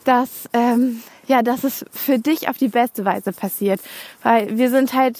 [0.03, 3.79] dass ähm, ja, dass es für dich auf die beste Weise passiert.
[4.23, 5.19] Weil wir sind halt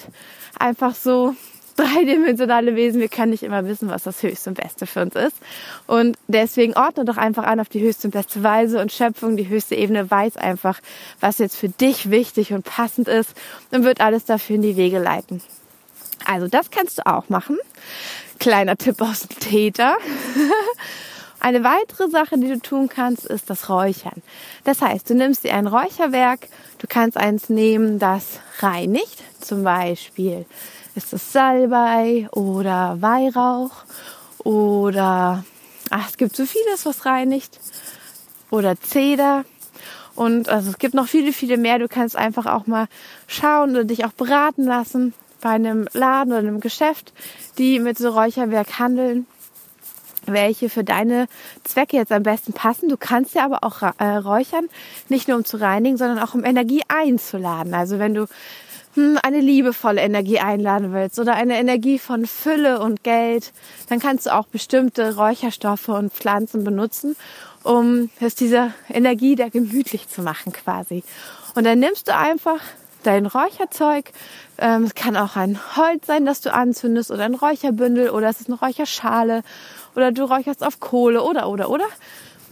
[0.58, 1.36] einfach so
[1.76, 3.00] dreidimensionale Wesen.
[3.00, 5.36] Wir können nicht immer wissen, was das Höchste und Beste für uns ist.
[5.86, 9.48] Und deswegen ordne doch einfach an auf die höchste und beste Weise und Schöpfung, die
[9.48, 10.80] höchste Ebene weiß einfach,
[11.20, 13.36] was jetzt für dich wichtig und passend ist
[13.72, 15.42] und wird alles dafür in die Wege leiten.
[16.26, 17.58] Also das kannst du auch machen.
[18.40, 19.98] Kleiner Tipp aus dem Täter.
[21.40, 24.22] Eine weitere Sache, die du tun kannst, ist das Räuchern.
[24.64, 26.48] Das heißt, du nimmst dir ein Räucherwerk,
[26.80, 30.46] du kannst eins nehmen, das reinigt, zum Beispiel
[30.96, 33.86] ist es Salbei oder Weihrauch
[34.40, 35.46] oder
[35.92, 37.60] ach, es gibt so vieles, was reinigt
[38.50, 39.46] oder Zeder.
[40.16, 41.78] Und also es gibt noch viele, viele mehr.
[41.78, 42.88] Du kannst einfach auch mal
[43.28, 47.14] schauen oder dich auch beraten lassen bei einem Laden oder einem Geschäft,
[47.60, 49.28] die mit so Räucherwerk handeln
[50.28, 51.28] welche für deine
[51.64, 52.90] Zwecke jetzt am besten passen.
[52.90, 54.68] Du kannst ja aber auch äh, räuchern,
[55.10, 57.74] nicht nur um zu reinigen, sondern auch um Energie einzuladen.
[57.74, 58.28] Also wenn du
[58.98, 63.54] hm, eine liebevolle Energie einladen willst oder eine Energie von Fülle und Geld,
[63.90, 67.16] dann kannst du auch bestimmte Räucherstoffe und Pflanzen benutzen,
[67.64, 71.04] um es dieser Energie da gemütlich zu machen quasi.
[71.54, 72.60] Und dann nimmst du einfach
[73.04, 74.12] dein Räucherzeug.
[74.58, 78.42] Ähm, es kann auch ein Holz sein, das du anzündest oder ein Räucherbündel oder es
[78.42, 79.44] ist eine Räucherschale
[79.98, 81.88] oder du räucherst auf Kohle oder, oder, oder.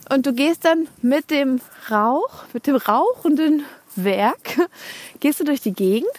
[0.10, 3.64] Und du gehst dann mit dem Rauch, mit dem rauchenden
[3.96, 4.58] Werk,
[5.20, 6.10] gehst du durch die Gegend,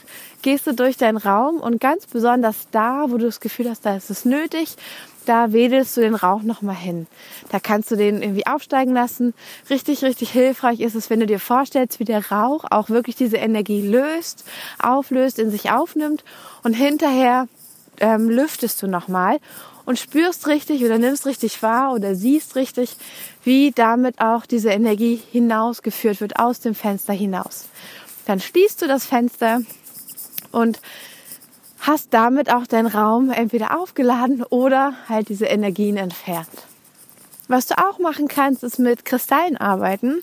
[0.42, 3.96] gehst du durch deinen Raum und ganz besonders da, wo du das Gefühl hast, da
[3.96, 4.76] ist es nötig,
[5.24, 7.08] da wedelst du den Rauch nochmal hin.
[7.50, 9.34] Da kannst du den irgendwie aufsteigen lassen.
[9.68, 13.38] Richtig, richtig hilfreich ist es, wenn du dir vorstellst, wie der Rauch auch wirklich diese
[13.38, 14.44] Energie löst,
[14.80, 16.22] auflöst, in sich aufnimmt
[16.62, 17.48] und hinterher
[17.98, 19.38] ähm, lüftest du nochmal
[19.87, 22.96] und spürst richtig oder nimmst richtig wahr oder siehst richtig,
[23.44, 27.68] wie damit auch diese Energie hinausgeführt wird aus dem Fenster hinaus.
[28.27, 29.61] Dann schließt du das Fenster
[30.51, 30.81] und
[31.79, 36.49] hast damit auch deinen Raum entweder aufgeladen oder halt diese Energien entfernt.
[37.49, 40.22] Was du auch machen kannst, ist mit Kristallen arbeiten.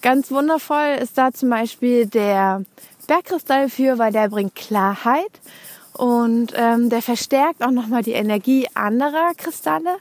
[0.00, 2.62] Ganz wundervoll ist da zum Beispiel der
[3.06, 5.40] Bergkristall für, weil der bringt Klarheit
[5.94, 9.96] und ähm, der verstärkt auch nochmal die Energie anderer Kristalle.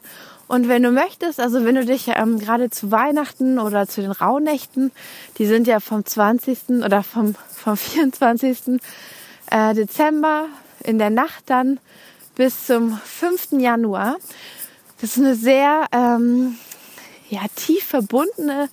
[0.47, 4.11] Und wenn du möchtest, also wenn du dich ähm, gerade zu Weihnachten oder zu den
[4.11, 4.91] Rauhnächten,
[5.37, 6.83] die sind ja vom 20.
[6.83, 8.81] oder vom, vom 24.
[9.51, 10.47] Äh, Dezember
[10.83, 11.79] in der Nacht dann
[12.35, 13.53] bis zum 5.
[13.53, 14.17] Januar.
[14.99, 16.57] Das ist eine sehr ähm,
[17.29, 18.69] ja, tief verbundene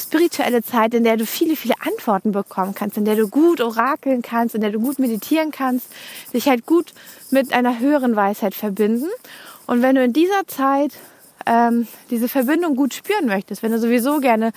[0.00, 4.22] spirituelle Zeit, in der du viele, viele Antworten bekommen kannst, in der du gut orakeln
[4.22, 5.86] kannst, in der du gut meditieren kannst,
[6.32, 6.92] dich halt gut
[7.30, 9.08] mit einer höheren Weisheit verbinden.
[9.66, 10.92] Und wenn du in dieser Zeit
[11.46, 14.52] ähm, diese Verbindung gut spüren möchtest, wenn du sowieso gerne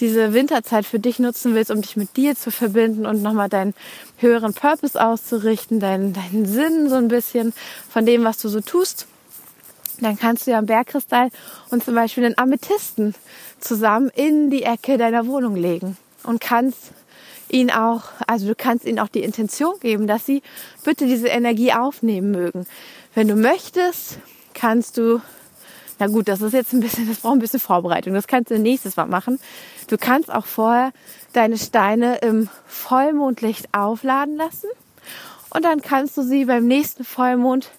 [0.00, 3.74] diese Winterzeit für dich nutzen willst, um dich mit dir zu verbinden und nochmal deinen
[4.18, 7.52] höheren Purpose auszurichten, deinen, deinen Sinn so ein bisschen
[7.88, 9.06] von dem, was du so tust,
[10.04, 11.30] dann kannst du ja einen Bergkristall
[11.70, 13.14] und zum Beispiel einen Amethysten
[13.60, 16.92] zusammen in die Ecke deiner Wohnung legen und kannst
[17.50, 20.42] ihn auch, also du kannst ihnen auch die Intention geben, dass sie
[20.84, 22.66] bitte diese Energie aufnehmen mögen.
[23.14, 24.18] Wenn du möchtest,
[24.54, 25.20] kannst du,
[25.98, 28.14] na gut, das ist jetzt ein bisschen, das braucht ein bisschen Vorbereitung.
[28.14, 29.40] Das kannst du nächstes Mal machen.
[29.88, 30.92] Du kannst auch vorher
[31.32, 34.68] deine Steine im Vollmondlicht aufladen lassen
[35.50, 37.70] und dann kannst du sie beim nächsten Vollmond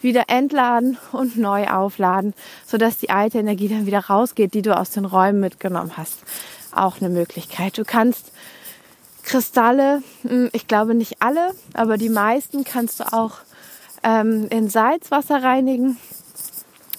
[0.00, 2.34] wieder entladen und neu aufladen,
[2.66, 6.18] sodass die alte Energie dann wieder rausgeht, die du aus den Räumen mitgenommen hast.
[6.72, 7.78] Auch eine Möglichkeit.
[7.78, 8.32] Du kannst
[9.24, 13.38] Kristalle, hm, ich glaube nicht alle, aber die meisten kannst du auch
[14.02, 15.98] ähm, in Salzwasser reinigen.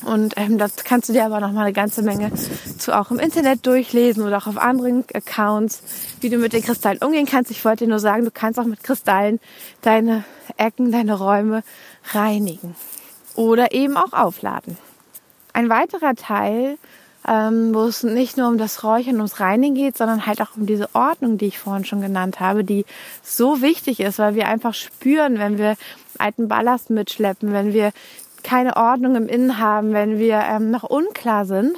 [0.05, 2.31] Und ähm, das kannst du dir aber noch mal eine ganze Menge
[2.77, 5.81] zu auch im Internet durchlesen oder auch auf anderen Accounts,
[6.21, 7.51] wie du mit den Kristallen umgehen kannst.
[7.51, 9.41] Ich wollte dir nur sagen, du kannst auch mit Kristallen
[9.81, 10.23] deine
[10.55, 11.63] Ecken, deine Räume
[12.15, 12.75] reinigen
[13.35, 14.77] oder eben auch aufladen.
[15.53, 16.77] Ein weiterer Teil,
[17.27, 20.65] ähm, wo es nicht nur um das Räuchern, ums Reinigen geht, sondern halt auch um
[20.65, 22.85] diese Ordnung, die ich vorhin schon genannt habe, die
[23.23, 25.75] so wichtig ist, weil wir einfach spüren, wenn wir
[26.17, 27.91] alten Ballast mitschleppen, wenn wir
[28.43, 31.75] keine Ordnung im Innen haben, wenn wir ähm, noch unklar sind,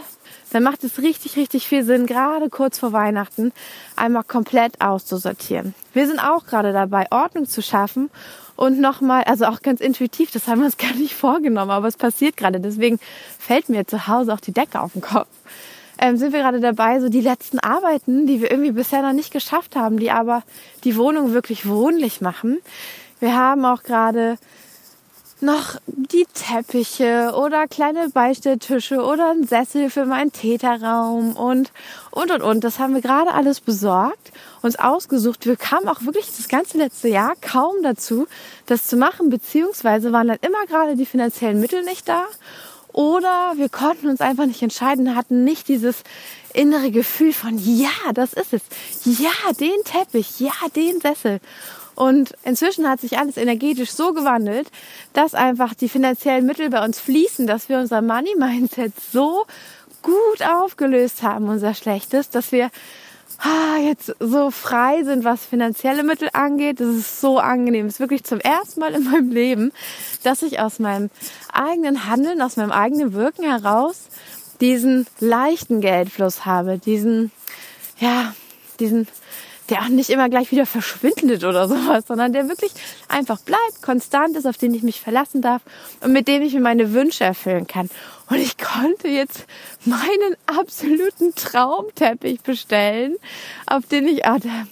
[0.51, 3.51] dann macht es richtig, richtig viel Sinn, gerade kurz vor Weihnachten
[3.95, 5.73] einmal komplett auszusortieren.
[5.93, 8.09] Wir sind auch gerade dabei, Ordnung zu schaffen
[8.55, 11.97] und nochmal, also auch ganz intuitiv, das haben wir uns gar nicht vorgenommen, aber es
[11.97, 12.59] passiert gerade.
[12.59, 12.99] Deswegen
[13.39, 15.27] fällt mir zu Hause auch die Decke auf den Kopf.
[15.97, 19.31] Ähm, sind wir gerade dabei, so die letzten Arbeiten, die wir irgendwie bisher noch nicht
[19.31, 20.43] geschafft haben, die aber
[20.83, 22.59] die Wohnung wirklich wohnlich machen.
[23.19, 24.37] Wir haben auch gerade
[25.41, 31.71] noch die Teppiche oder kleine Beistelltische oder ein Sessel für meinen Täterraum und,
[32.11, 32.63] und, und, und.
[32.63, 35.45] Das haben wir gerade alles besorgt, uns ausgesucht.
[35.45, 38.27] Wir kamen auch wirklich das ganze letzte Jahr kaum dazu,
[38.65, 42.25] das zu machen, beziehungsweise waren dann immer gerade die finanziellen Mittel nicht da
[42.93, 46.03] oder wir konnten uns einfach nicht entscheiden, hatten nicht dieses
[46.53, 48.61] innere Gefühl von, ja, das ist es.
[49.05, 51.39] Ja, den Teppich, ja, den Sessel.
[52.01, 54.71] Und inzwischen hat sich alles energetisch so gewandelt,
[55.13, 59.45] dass einfach die finanziellen Mittel bei uns fließen, dass wir unser Money Mindset so
[60.01, 62.71] gut aufgelöst haben, unser Schlechtes, dass wir
[63.37, 66.79] ah, jetzt so frei sind, was finanzielle Mittel angeht.
[66.79, 67.85] Das ist so angenehm.
[67.85, 69.71] Das ist wirklich zum ersten Mal in meinem Leben,
[70.23, 71.11] dass ich aus meinem
[71.53, 74.05] eigenen Handeln, aus meinem eigenen Wirken heraus
[74.59, 77.31] diesen leichten Geldfluss habe, diesen,
[77.99, 78.33] ja,
[78.79, 79.07] diesen
[79.71, 82.71] der auch nicht immer gleich wieder verschwindet oder sowas, sondern der wirklich
[83.07, 85.61] einfach bleibt, konstant ist, auf den ich mich verlassen darf
[86.01, 87.89] und mit dem ich mir meine Wünsche erfüllen kann.
[88.29, 89.45] Und ich konnte jetzt
[89.85, 93.15] meinen absoluten Traumteppich bestellen,
[93.65, 94.67] auf den ich, ah, da,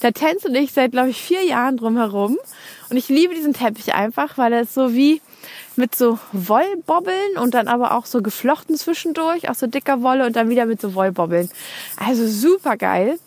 [0.00, 2.38] da tänze ich seit, glaube ich, vier Jahren drum herum.
[2.88, 5.20] Und ich liebe diesen Teppich einfach, weil er ist so wie
[5.76, 10.36] mit so Wollbobbeln und dann aber auch so geflochten zwischendurch, aus so dicker Wolle und
[10.36, 11.50] dann wieder mit so Wollbobbeln.
[11.98, 13.18] Also super geil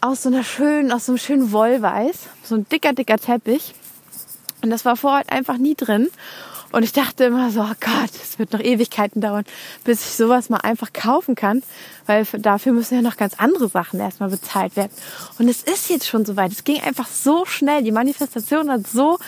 [0.00, 2.16] aus so einer schönen, aus so einem schönen Wollweiß.
[2.44, 3.74] So ein dicker, dicker Teppich.
[4.62, 6.08] Und das war vorher einfach nie drin.
[6.70, 9.44] Und ich dachte immer so, oh Gott, es wird noch Ewigkeiten dauern,
[9.84, 11.62] bis ich sowas mal einfach kaufen kann,
[12.04, 14.92] weil dafür müssen ja noch ganz andere Sachen erstmal bezahlt werden.
[15.38, 16.52] Und es ist jetzt schon soweit.
[16.52, 17.82] Es ging einfach so schnell.
[17.82, 19.18] Die Manifestation hat so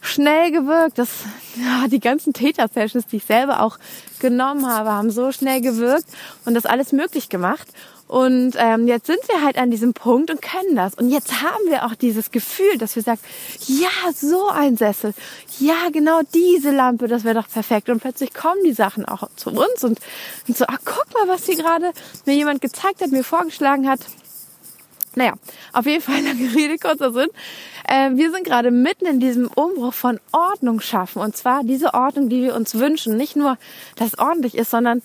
[0.00, 0.98] schnell gewirkt.
[0.98, 1.10] dass
[1.56, 3.78] ja, die ganzen Täter-Sessions, die ich selber auch
[4.18, 6.06] genommen habe, haben so schnell gewirkt
[6.46, 7.68] und das alles möglich gemacht.
[8.08, 10.94] Und ähm, jetzt sind wir halt an diesem Punkt und können das.
[10.94, 13.20] Und jetzt haben wir auch dieses Gefühl, dass wir sagen,
[13.66, 15.12] ja, so ein Sessel,
[15.58, 17.90] ja, genau diese Lampe, das wäre doch perfekt.
[17.90, 20.00] Und plötzlich kommen die Sachen auch zu uns und,
[20.48, 21.92] und so, ach, guck mal, was hier gerade
[22.24, 24.00] mir jemand gezeigt hat, mir vorgeschlagen hat.
[25.14, 25.34] Naja,
[25.74, 27.28] auf jeden Fall lange Rede, kurzer Sinn.
[27.86, 31.20] Äh, wir sind gerade mitten in diesem Umbruch von Ordnung schaffen.
[31.20, 33.18] Und zwar diese Ordnung, die wir uns wünschen.
[33.18, 33.58] Nicht nur,
[33.96, 35.02] dass es ordentlich ist, sondern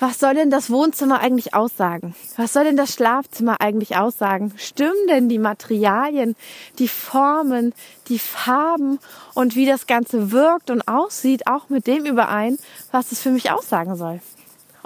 [0.00, 2.14] was soll denn das Wohnzimmer eigentlich aussagen?
[2.36, 4.52] Was soll denn das Schlafzimmer eigentlich aussagen?
[4.56, 6.36] Stimmen denn die Materialien,
[6.78, 7.74] die Formen,
[8.08, 9.00] die Farben
[9.34, 12.58] und wie das Ganze wirkt und aussieht auch mit dem überein,
[12.92, 14.20] was es für mich aussagen soll?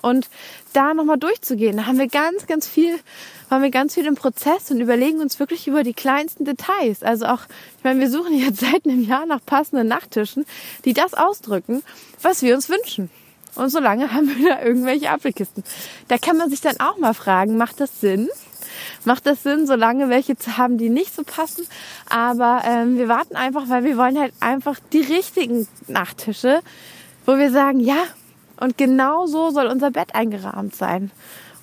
[0.00, 0.28] Und
[0.72, 2.98] da nochmal durchzugehen, da haben wir ganz, ganz viel,
[3.48, 7.02] waren wir ganz viel im Prozess und überlegen uns wirklich über die kleinsten Details.
[7.04, 7.42] Also auch,
[7.78, 10.44] ich meine, wir suchen jetzt seit einem Jahr nach passenden Nachttischen,
[10.84, 11.82] die das ausdrücken,
[12.20, 13.10] was wir uns wünschen.
[13.54, 15.64] Und solange haben wir da irgendwelche Apfelkisten.
[16.08, 18.28] Da kann man sich dann auch mal fragen, macht das Sinn?
[19.04, 21.66] Macht das Sinn, solange welche zu haben, die nicht so passen?
[22.08, 26.60] Aber ähm, wir warten einfach, weil wir wollen halt einfach die richtigen Nachttische,
[27.26, 28.02] wo wir sagen, ja,
[28.58, 31.10] und genau so soll unser Bett eingerahmt sein.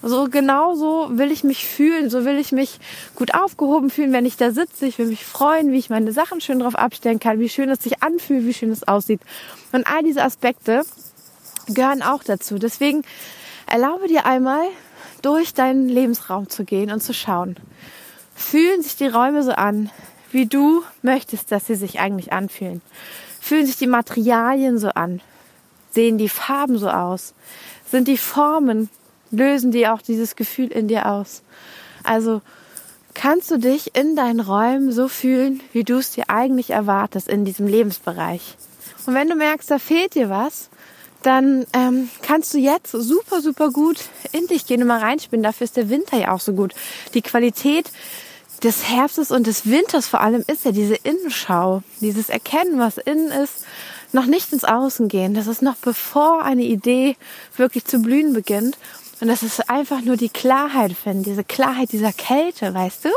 [0.01, 2.79] So genau so will ich mich fühlen, so will ich mich
[3.15, 4.85] gut aufgehoben fühlen, wenn ich da sitze.
[4.85, 7.83] Ich will mich freuen, wie ich meine Sachen schön drauf abstellen kann, wie schön es
[7.83, 9.19] sich anfühlt, wie schön es aussieht.
[9.73, 10.83] Und all diese Aspekte
[11.73, 12.57] gehören auch dazu.
[12.59, 13.03] Deswegen
[13.67, 14.63] erlaube dir einmal,
[15.21, 17.57] durch deinen Lebensraum zu gehen und zu schauen.
[18.35, 19.89] Fühlen sich die Räume so an,
[20.31, 22.81] wie du möchtest, dass sie sich eigentlich anfühlen?
[23.41, 25.21] Fühlen sich die Materialien so an?
[25.91, 27.33] Sehen die Farben so aus?
[27.89, 28.89] Sind die Formen,
[29.31, 31.41] lösen die auch dieses Gefühl in dir aus?
[32.03, 32.41] Also
[33.13, 37.43] kannst du dich in deinen Räumen so fühlen, wie du es dir eigentlich erwartest in
[37.43, 38.55] diesem Lebensbereich.
[39.05, 40.69] Und wenn du merkst, da fehlt dir was,
[41.23, 43.97] dann ähm, kannst du jetzt super, super gut
[44.31, 45.43] in dich gehen und mal reinspinnen.
[45.43, 46.73] Dafür ist der Winter ja auch so gut.
[47.13, 47.91] Die Qualität
[48.63, 53.31] des Herbstes und des Winters vor allem ist ja diese Innenschau, dieses Erkennen, was innen
[53.31, 53.65] ist,
[54.11, 55.33] noch nicht ins Außen gehen.
[55.33, 57.15] Das ist noch bevor eine Idee
[57.55, 58.77] wirklich zu blühen beginnt.
[59.21, 63.09] Und das ist einfach nur die Klarheit finden, diese Klarheit dieser Kälte, weißt du?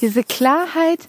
[0.00, 1.00] Diese Klarheit,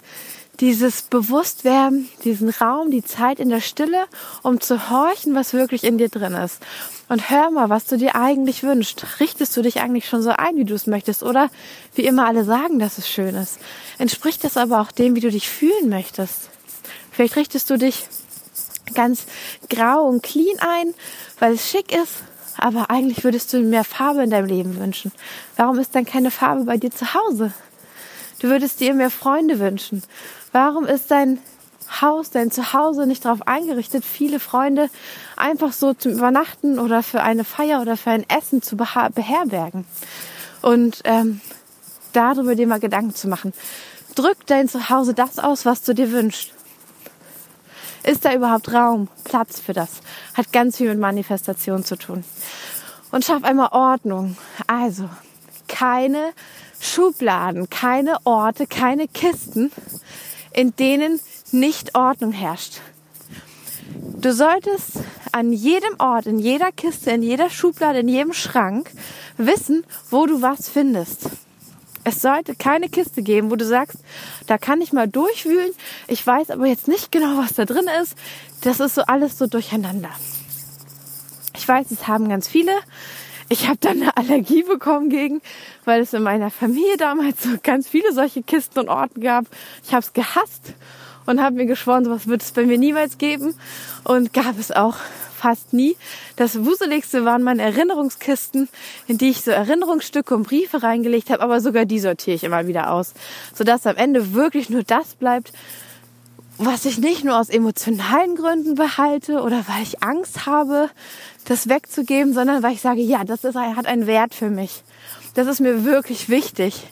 [0.60, 4.06] dieses Bewusstwerden, diesen Raum, die Zeit in der Stille,
[4.43, 6.62] um zu horchen, was wirklich in dir drin ist.
[7.10, 9.20] Und hör mal, was du dir eigentlich wünschst.
[9.20, 11.24] Richtest du dich eigentlich schon so ein, wie du es möchtest?
[11.24, 11.50] Oder
[11.96, 13.60] wie immer alle sagen, dass es schön ist.
[13.98, 16.50] Entspricht das aber auch dem, wie du dich fühlen möchtest?
[17.12, 18.08] Vielleicht richtest du dich
[18.93, 19.26] ganz
[19.70, 20.93] grau und clean ein,
[21.39, 22.24] weil es schick ist.
[22.58, 25.12] Aber eigentlich würdest du mehr Farbe in deinem Leben wünschen.
[25.56, 27.54] Warum ist dann keine Farbe bei dir zu Hause?
[28.39, 30.04] Du würdest dir mehr Freunde wünschen.
[30.60, 31.38] Warum ist dein
[32.02, 34.89] Haus, dein Zuhause nicht darauf eingerichtet, viele Freunde
[35.36, 39.86] einfach so zum Übernachten oder für eine Feier oder für ein Essen zu beherbergen?
[40.63, 41.41] Und ähm,
[42.13, 43.54] darüber dir mal Gedanken zu machen.
[44.15, 46.52] Drück dein Zuhause das aus, was du dir wünschst.
[48.04, 50.02] Ist da überhaupt Raum, Platz für das?
[50.34, 52.24] Hat ganz viel mit Manifestation zu tun.
[53.12, 54.38] Und schaff einmal Ordnung.
[54.65, 55.08] Also,
[55.67, 56.32] keine
[56.80, 59.72] Schubladen, keine Orte, keine Kisten,
[60.58, 61.20] in denen
[61.52, 62.82] nicht Ordnung herrscht.
[64.20, 64.93] Du solltest
[65.32, 68.89] an jedem Ort, in jeder Kiste, in jeder Schublade, in jedem Schrank
[69.38, 71.30] wissen, wo du was findest.
[72.04, 74.00] Es sollte keine Kiste geben, wo du sagst,
[74.48, 75.74] da kann ich mal durchwühlen.
[76.08, 78.15] Ich weiß aber jetzt nicht genau, was da drin ist.
[78.62, 80.10] Das ist so alles so durcheinander.
[81.56, 82.72] Ich weiß, es haben ganz viele.
[83.49, 85.41] Ich habe dann eine Allergie bekommen gegen,
[85.86, 89.45] weil es in meiner Familie damals so ganz viele solche Kisten und Orten gab.
[89.86, 90.73] Ich habe es gehasst
[91.25, 93.55] und habe mir geschworen, sowas wird es bei mir niemals geben.
[94.03, 94.97] Und gab es auch
[95.38, 95.95] fast nie.
[96.36, 98.67] Das Wuseligste waren meine Erinnerungskisten,
[99.07, 102.67] in die ich so Erinnerungsstücke und Briefe reingelegt habe, aber sogar die sortiere ich immer
[102.67, 103.13] wieder aus,
[103.53, 105.53] sodass am Ende wirklich nur das bleibt,
[106.57, 110.89] was ich nicht nur aus emotionalen Gründen behalte oder weil ich Angst habe,
[111.47, 114.83] das wegzugeben, sondern weil ich sage, ja, das ist, hat einen Wert für mich.
[115.33, 116.83] Das ist mir wirklich wichtig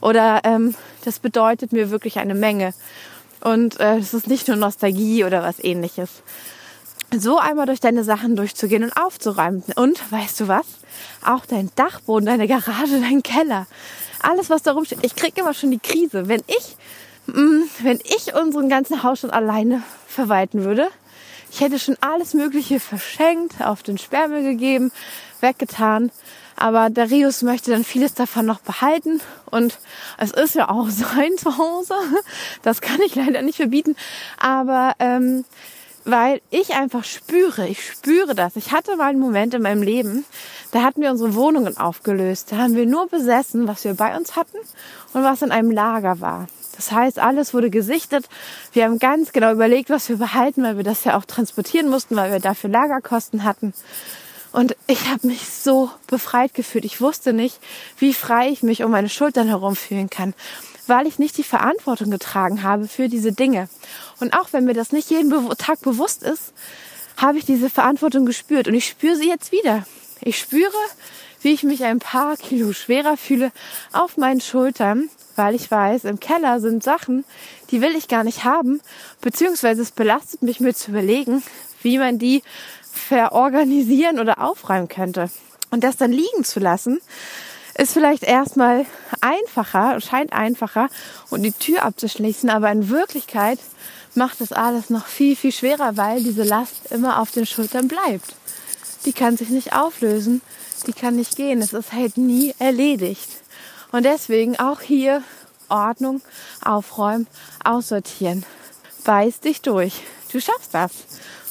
[0.00, 2.74] oder ähm, das bedeutet mir wirklich eine Menge.
[3.40, 6.22] Und äh, es ist nicht nur Nostalgie oder was ähnliches
[7.18, 9.62] so einmal durch deine Sachen durchzugehen und aufzuräumen.
[9.76, 10.66] Und weißt du was?
[11.24, 13.66] Auch dein Dachboden, deine Garage, dein Keller.
[14.20, 15.00] Alles, was da rumsteht.
[15.02, 16.28] Ich kriege immer schon die Krise.
[16.28, 16.76] Wenn ich,
[17.26, 20.88] mh, mm, wenn ich unseren ganzen Haus schon alleine verwalten würde,
[21.52, 24.90] ich hätte schon alles Mögliche verschenkt, auf den Sperrmüll gegeben,
[25.40, 26.10] weggetan.
[26.56, 29.20] Aber Darius möchte dann vieles davon noch behalten.
[29.50, 29.78] Und
[30.16, 31.94] es ist ja auch sein Zuhause.
[32.62, 33.96] Das kann ich leider nicht verbieten.
[34.38, 35.44] Aber ähm,
[36.04, 38.56] weil ich einfach spüre, ich spüre das.
[38.56, 40.24] Ich hatte mal einen Moment in meinem Leben,
[40.72, 42.50] da hatten wir unsere Wohnungen aufgelöst.
[42.50, 44.56] Da haben wir nur besessen, was wir bei uns hatten
[45.12, 46.48] und was in einem Lager war.
[46.82, 48.28] Das heißt, alles wurde gesichtet.
[48.72, 52.16] Wir haben ganz genau überlegt, was wir behalten, weil wir das ja auch transportieren mussten,
[52.16, 53.72] weil wir dafür Lagerkosten hatten.
[54.50, 56.84] Und ich habe mich so befreit gefühlt.
[56.84, 57.60] Ich wusste nicht,
[57.98, 60.34] wie frei ich mich um meine Schultern herum fühlen kann
[60.88, 63.68] weil ich nicht die Verantwortung getragen habe für diese Dinge.
[64.18, 66.52] Und auch wenn mir das nicht jeden Tag bewusst ist,
[67.16, 69.86] habe ich diese Verantwortung gespürt und ich spüre sie jetzt wieder.
[70.20, 70.72] Ich spüre,
[71.40, 73.52] wie ich mich ein paar Kilo schwerer fühle
[73.92, 77.24] auf meinen Schultern, weil ich weiß, im Keller sind Sachen,
[77.70, 78.80] die will ich gar nicht haben,
[79.20, 81.42] beziehungsweise es belastet mich mir zu überlegen,
[81.82, 82.42] wie man die
[82.90, 85.30] verorganisieren oder aufräumen könnte.
[85.70, 87.00] Und das dann liegen zu lassen,
[87.78, 88.84] ist vielleicht erstmal
[89.20, 90.88] einfacher, scheint einfacher
[91.30, 93.58] und die Tür abzuschließen, aber in Wirklichkeit
[94.14, 98.34] macht das alles noch viel, viel schwerer, weil diese Last immer auf den Schultern bleibt.
[99.06, 100.42] Die kann sich nicht auflösen,
[100.86, 103.41] die kann nicht gehen, es ist halt nie erledigt.
[103.92, 105.22] Und deswegen auch hier
[105.68, 106.20] Ordnung,
[106.64, 107.26] aufräumen,
[107.64, 108.44] aussortieren.
[109.04, 110.02] Beiß dich durch.
[110.32, 110.92] Du schaffst das.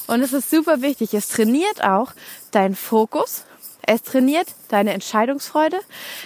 [0.08, 1.14] Und es ist super wichtig.
[1.14, 2.14] Es trainiert auch
[2.52, 3.44] deinen Fokus,
[3.84, 5.80] es trainiert deine Entscheidungsfreude,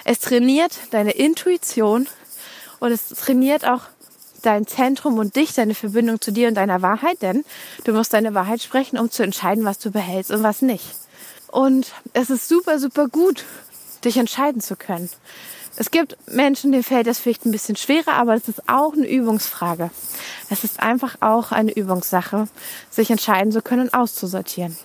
[0.03, 2.07] es trainiert deine Intuition
[2.79, 3.81] und es trainiert auch
[4.41, 7.43] dein Zentrum und dich, deine Verbindung zu dir und deiner Wahrheit, denn
[7.83, 10.85] du musst deine Wahrheit sprechen, um zu entscheiden, was du behältst und was nicht.
[11.47, 13.43] Und es ist super, super gut,
[14.03, 15.09] dich entscheiden zu können.
[15.77, 19.09] Es gibt Menschen, denen fällt das vielleicht ein bisschen schwerer, aber es ist auch eine
[19.09, 19.91] Übungsfrage.
[20.49, 22.47] Es ist einfach auch eine Übungssache,
[22.89, 24.77] sich entscheiden zu können auszusortieren.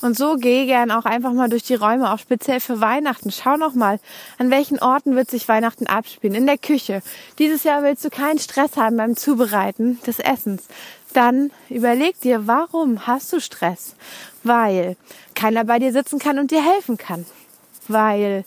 [0.00, 3.32] Und so geh gern auch einfach mal durch die Räume, auch speziell für Weihnachten.
[3.32, 3.98] Schau noch mal,
[4.38, 6.36] an welchen Orten wird sich Weihnachten abspielen.
[6.36, 7.02] In der Küche.
[7.38, 10.68] Dieses Jahr willst du keinen Stress haben beim Zubereiten des Essens.
[11.14, 13.96] Dann überleg dir, warum hast du Stress?
[14.44, 14.96] Weil
[15.34, 17.26] keiner bei dir sitzen kann und dir helfen kann.
[17.88, 18.44] Weil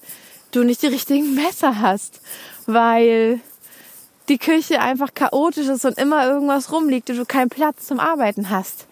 [0.51, 2.21] du nicht die richtigen Messer hast.
[2.65, 3.39] Weil
[4.29, 8.49] die Küche einfach chaotisch ist und immer irgendwas rumliegt und du keinen Platz zum Arbeiten
[8.49, 8.87] hast.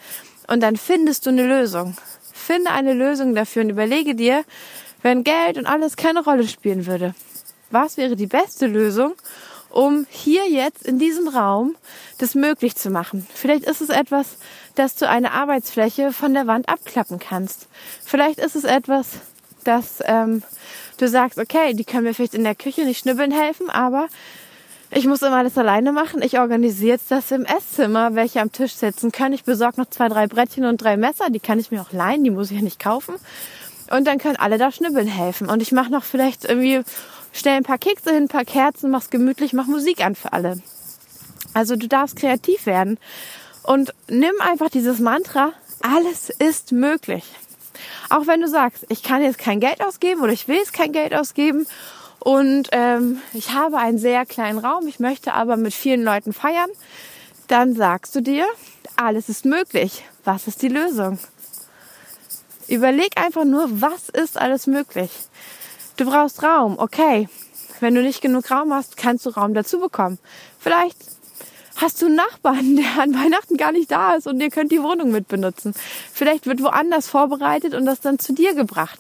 [0.47, 1.95] Und dann findest du eine Lösung.
[2.33, 4.43] Finde eine Lösung dafür und überlege dir,
[5.01, 7.13] wenn Geld und alles keine Rolle spielen würde,
[7.71, 9.13] was wäre die beste Lösung,
[9.69, 11.75] um hier jetzt in diesem Raum
[12.17, 13.27] das möglich zu machen.
[13.33, 14.37] Vielleicht ist es etwas,
[14.75, 17.67] dass du eine Arbeitsfläche von der Wand abklappen kannst.
[18.03, 19.11] Vielleicht ist es etwas,
[19.63, 20.43] dass ähm,
[20.97, 24.07] du sagst, okay, die können mir vielleicht in der Küche nicht schnibbeln helfen, aber
[24.91, 26.21] ich muss immer alles alleine machen.
[26.23, 29.33] Ich organisiere jetzt das im Esszimmer, welche am Tisch sitzen können.
[29.33, 31.29] Ich besorge noch zwei, drei Brettchen und drei Messer.
[31.29, 33.13] Die kann ich mir auch leihen, die muss ich ja nicht kaufen.
[33.91, 35.47] Und dann können alle da schnibbeln helfen.
[35.47, 36.81] Und ich mache noch vielleicht irgendwie,
[37.33, 40.59] stell ein paar Kekse hin, ein paar Kerzen, mach's gemütlich, mach Musik an für alle.
[41.53, 42.97] Also du darfst kreativ werden.
[43.63, 47.23] Und nimm einfach dieses Mantra, alles ist möglich.
[48.09, 50.91] Auch wenn du sagst, ich kann jetzt kein Geld ausgeben oder ich will jetzt kein
[50.91, 51.67] Geld ausgeben
[52.19, 56.69] und ähm, ich habe einen sehr kleinen Raum, ich möchte aber mit vielen Leuten feiern,
[57.47, 58.45] dann sagst du dir,
[58.95, 60.03] alles ist möglich.
[60.25, 61.19] Was ist die Lösung?
[62.67, 65.11] Überleg einfach nur, was ist alles möglich?
[65.97, 67.29] Du brauchst Raum, okay.
[67.79, 70.19] Wenn du nicht genug Raum hast, kannst du Raum dazu bekommen.
[70.59, 70.97] Vielleicht
[71.81, 74.83] hast du einen Nachbarn, der an Weihnachten gar nicht da ist und ihr könnt die
[74.83, 75.73] Wohnung mit benutzen.
[76.13, 78.99] Vielleicht wird woanders vorbereitet und das dann zu dir gebracht.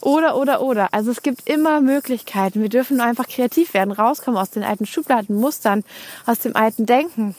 [0.00, 0.88] Oder, oder, oder.
[0.92, 2.60] Also es gibt immer Möglichkeiten.
[2.60, 5.84] Wir dürfen einfach kreativ werden, rauskommen aus den alten Schubladen, Mustern,
[6.26, 7.36] aus dem alten Denken.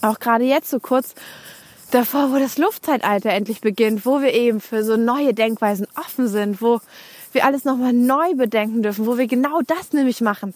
[0.00, 1.14] Auch gerade jetzt so kurz
[1.90, 6.62] davor, wo das Luftzeitalter endlich beginnt, wo wir eben für so neue Denkweisen offen sind,
[6.62, 6.80] wo
[7.32, 10.54] wir alles nochmal neu bedenken dürfen, wo wir genau das nämlich machen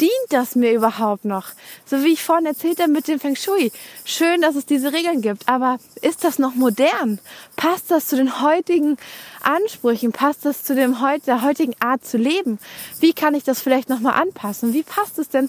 [0.00, 1.48] dient das mir überhaupt noch?
[1.84, 3.72] So wie ich vorhin erzählt habe mit dem Feng Shui.
[4.04, 7.18] Schön, dass es diese Regeln gibt, aber ist das noch modern?
[7.56, 8.96] Passt das zu den heutigen
[9.42, 10.12] Ansprüchen?
[10.12, 12.58] Passt das zu dem der heutigen Art zu leben?
[13.00, 14.72] Wie kann ich das vielleicht nochmal anpassen?
[14.72, 15.48] Wie passt es denn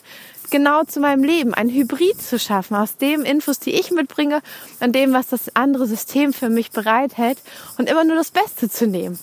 [0.50, 1.54] genau zu meinem Leben?
[1.54, 4.42] Ein Hybrid zu schaffen aus dem Infos, die ich mitbringe
[4.80, 7.40] und dem, was das andere System für mich bereithält
[7.78, 9.20] und immer nur das Beste zu nehmen.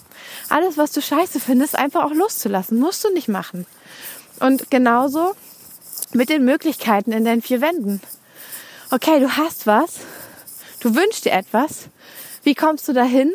[0.49, 2.79] Alles, was du scheiße findest, einfach auch loszulassen.
[2.79, 3.67] Musst du nicht machen.
[4.41, 5.35] Und genauso
[6.13, 8.01] mit den Möglichkeiten in deinen vier Wänden.
[8.91, 10.01] Okay, du hast was,
[10.81, 11.89] du wünschst dir etwas.
[12.43, 13.33] Wie kommst du dahin?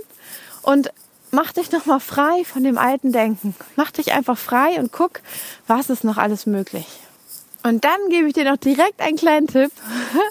[0.62, 0.92] Und
[1.32, 3.56] mach dich nochmal frei von dem alten Denken.
[3.76, 5.22] Mach dich einfach frei und guck,
[5.68, 6.86] was ist noch alles möglich.
[7.64, 9.72] Und dann gebe ich dir noch direkt einen kleinen Tipp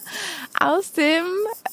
[0.60, 1.24] aus dem,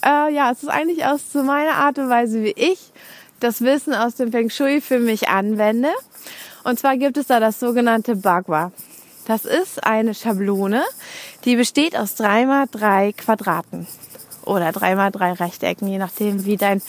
[0.04, 2.92] äh, ja, es ist eigentlich aus so meiner Art und Weise, wie ich
[3.40, 5.90] das Wissen aus dem Feng Shui für mich anwende.
[6.66, 8.72] Und zwar gibt es da das sogenannte Bagua.
[9.28, 10.84] Das ist eine Schablone,
[11.46, 13.88] die besteht aus drei mal drei Quadraten
[14.46, 16.82] oder drei mal drei Rechtecken, je nachdem, wie dein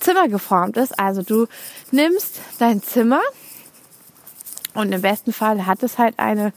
[0.00, 0.98] Zimmer geformt ist.
[0.98, 1.46] Also du
[1.90, 3.22] nimmst dein Zimmer
[4.74, 6.52] und im besten Fall hat es halt eine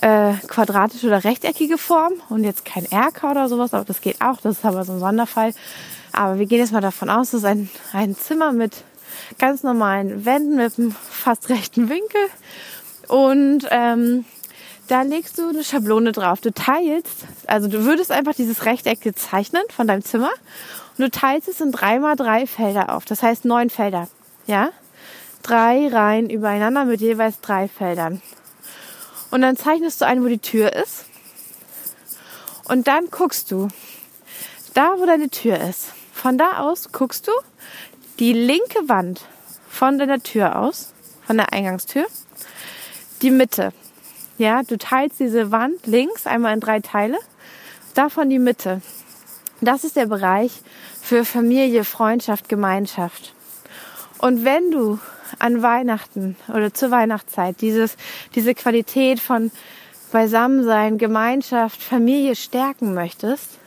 [0.00, 4.40] äh, quadratische oder rechteckige Form und jetzt kein Erker oder sowas, aber das geht auch,
[4.40, 5.52] das ist aber so ein Sonderfall.
[6.12, 8.72] Aber wir gehen jetzt mal davon aus, dass ein, ein Zimmer mit
[9.38, 12.20] ganz normalen Wänden mit einem fast rechten Winkel.
[13.08, 14.24] Und ähm,
[14.88, 16.40] da legst du eine Schablone drauf.
[16.40, 20.30] Du teilst, also du würdest einfach dieses Rechteck zeichnen von deinem Zimmer
[20.96, 23.04] und du teilst es in drei mal drei Felder auf.
[23.04, 24.08] Das heißt neun Felder.
[24.46, 24.70] Ja?
[25.42, 28.20] Drei Reihen übereinander mit jeweils drei Feldern.
[29.30, 31.04] Und dann zeichnest du ein, wo die Tür ist.
[32.68, 33.68] Und dann guckst du,
[34.74, 35.92] da wo deine Tür ist.
[36.12, 37.32] Von da aus guckst du
[38.18, 39.20] die linke Wand
[39.68, 40.92] von deiner Tür aus,
[41.26, 42.06] von der Eingangstür,
[43.22, 43.72] die Mitte.
[44.38, 47.18] Ja, du teilst diese Wand links einmal in drei Teile,
[47.94, 48.82] davon die Mitte.
[49.60, 50.52] Das ist der Bereich
[51.02, 53.34] für Familie, Freundschaft, Gemeinschaft.
[54.18, 54.98] Und wenn du
[55.38, 57.96] an Weihnachten oder zur Weihnachtszeit dieses,
[58.34, 59.50] diese Qualität von
[60.10, 63.58] Beisammensein, Gemeinschaft, Familie stärken möchtest,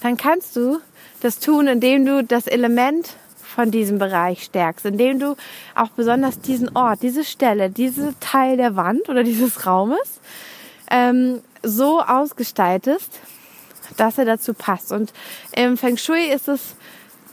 [0.00, 0.80] dann kannst du
[1.20, 3.16] das tun, indem du das Element
[3.54, 5.36] von diesem Bereich stärkst, indem du
[5.74, 10.20] auch besonders diesen Ort, diese Stelle, diese Teil der Wand oder dieses Raumes
[10.90, 13.20] ähm, so ausgestaltest,
[13.96, 14.92] dass er dazu passt.
[14.92, 15.12] Und
[15.54, 16.76] im Feng Shui ist es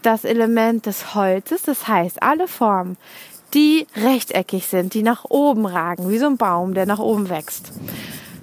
[0.02, 2.98] das Element des Holzes, das heißt alle Formen,
[3.54, 7.72] die rechteckig sind, die nach oben ragen, wie so ein Baum, der nach oben wächst.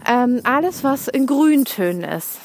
[0.07, 2.39] Ähm, alles, was in Grüntönen ist.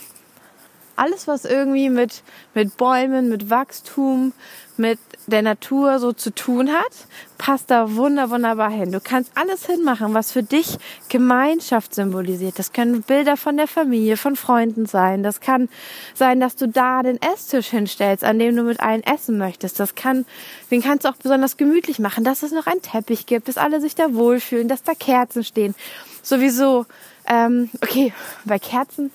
[0.96, 2.24] Alles, was irgendwie mit,
[2.54, 4.32] mit Bäumen, mit Wachstum,
[4.78, 6.92] mit der Natur so zu tun hat,
[7.38, 8.92] passt da wunder, wunderbar hin.
[8.92, 10.78] Du kannst alles hinmachen, was für dich
[11.10, 12.60] Gemeinschaft symbolisiert.
[12.60, 15.24] Das können Bilder von der Familie, von Freunden sein.
[15.24, 15.70] Das kann
[16.14, 19.80] sein, dass du da den Esstisch hinstellst, an dem du mit allen essen möchtest.
[19.80, 20.26] Das kann,
[20.72, 23.82] den kannst du auch besonders gemütlich machen, dass es noch einen Teppich gibt, dass alle
[23.82, 25.76] sich da wohlfühlen, dass da Kerzen stehen.
[26.22, 26.86] Sowieso
[27.26, 28.14] Ähm, okay,
[28.46, 29.12] bei Kerzen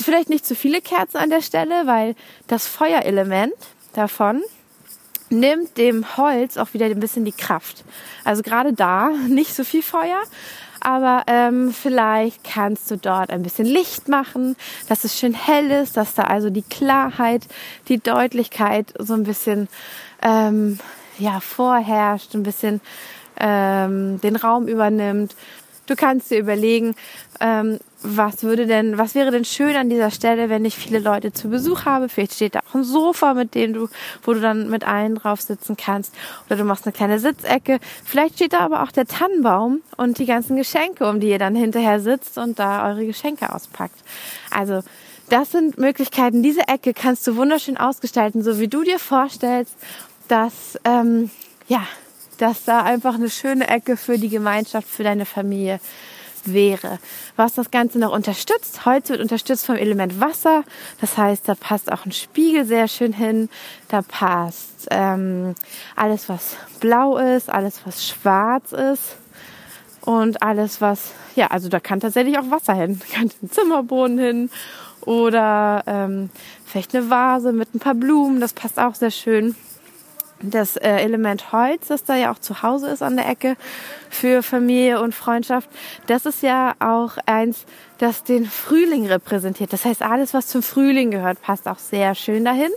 [0.00, 2.14] vielleicht nicht zu viele Kerzen an der Stelle, weil
[2.46, 3.54] das Feuerelement
[3.94, 4.42] davon
[5.30, 7.84] nimmt dem Holz auch wieder ein bisschen die Kraft.
[8.24, 10.22] Also gerade da nicht so viel Feuer,
[10.80, 14.56] aber ähm, vielleicht kannst du dort ein bisschen Licht machen,
[14.88, 17.46] dass es schön hell ist, dass da also die Klarheit,
[17.88, 19.68] die Deutlichkeit so ein bisschen
[20.22, 20.78] ähm,
[21.18, 22.80] ja vorherrscht, ein bisschen
[23.38, 25.34] ähm, den Raum übernimmt.
[25.86, 26.94] Du kannst dir überlegen,
[27.40, 31.32] ähm, was würde denn, was wäre denn schön an dieser Stelle, wenn ich viele Leute
[31.32, 32.08] zu Besuch habe?
[32.08, 33.88] Vielleicht steht da auch ein Sofa, mit dem du,
[34.22, 36.14] wo du dann mit allen drauf sitzen kannst.
[36.46, 37.78] Oder du machst eine kleine Sitzecke.
[38.04, 41.54] Vielleicht steht da aber auch der Tannenbaum und die ganzen Geschenke, um die ihr dann
[41.54, 43.98] hinterher sitzt und da eure Geschenke auspackt.
[44.50, 44.82] Also,
[45.28, 46.42] das sind Möglichkeiten.
[46.42, 49.74] Diese Ecke kannst du wunderschön ausgestalten, so wie du dir vorstellst,
[50.28, 51.30] dass, ähm,
[51.66, 51.82] ja,
[52.38, 55.80] dass da einfach eine schöne Ecke für die Gemeinschaft, für deine Familie
[56.44, 56.98] wäre.
[57.36, 60.64] Was das Ganze noch unterstützt, Holz wird unterstützt vom Element Wasser.
[61.00, 63.48] Das heißt, da passt auch ein Spiegel sehr schön hin.
[63.88, 65.54] Da passt ähm,
[65.94, 69.16] alles, was blau ist, alles, was schwarz ist.
[70.02, 73.00] Und alles, was, ja, also da kann tatsächlich auch Wasser hin.
[73.10, 74.50] Da kann ein Zimmerboden hin
[75.00, 76.30] oder ähm,
[76.64, 78.40] vielleicht eine Vase mit ein paar Blumen.
[78.40, 79.56] Das passt auch sehr schön
[80.40, 83.56] das äh, Element Holz, das da ja auch zu Hause ist an der Ecke
[84.10, 85.68] für Familie und Freundschaft,
[86.06, 87.64] das ist ja auch eins,
[87.98, 89.72] das den Frühling repräsentiert.
[89.72, 92.70] Das heißt, alles, was zum Frühling gehört, passt auch sehr schön dahin.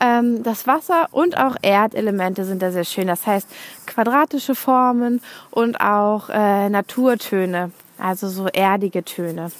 [0.00, 3.06] Ähm, das Wasser und auch Erdelemente sind da sehr schön.
[3.06, 3.48] Das heißt,
[3.86, 5.20] quadratische Formen
[5.50, 9.50] und auch äh, Naturtöne, also so erdige Töne.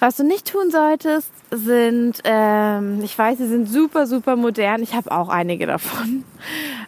[0.00, 4.82] Was du nicht tun solltest, sind, ähm, ich weiß, sie sind super, super modern.
[4.82, 6.24] Ich habe auch einige davon.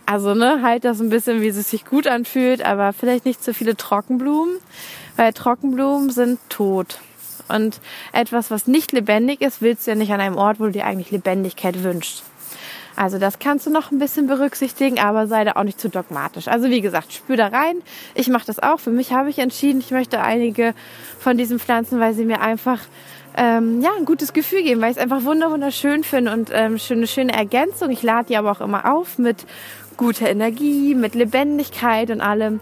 [0.05, 3.55] Also, ne, halt das ein bisschen, wie es sich gut anfühlt, aber vielleicht nicht zu
[3.55, 4.57] viele Trockenblumen,
[5.17, 7.01] weil Trockenblumen sind tot.
[7.49, 7.81] Und
[8.13, 10.87] etwas, was nicht lebendig ist, willst du ja nicht an einem Ort, wo du dir
[10.87, 12.23] eigentlich Lebendigkeit wünschst.
[12.97, 16.49] Also das kannst du noch ein bisschen berücksichtigen, aber sei da auch nicht zu dogmatisch.
[16.49, 17.77] Also wie gesagt, spür da rein.
[18.15, 18.81] Ich mache das auch.
[18.81, 20.75] Für mich habe ich entschieden, ich möchte einige
[21.19, 22.81] von diesen Pflanzen, weil sie mir einfach
[23.37, 27.07] ähm, ja, ein gutes Gefühl geben, weil ich es einfach wunderschön finde und ähm, schöne,
[27.07, 27.91] schöne Ergänzung.
[27.91, 29.45] Ich lade die aber auch immer auf mit
[29.99, 32.61] guter Energie, mit Lebendigkeit und allem,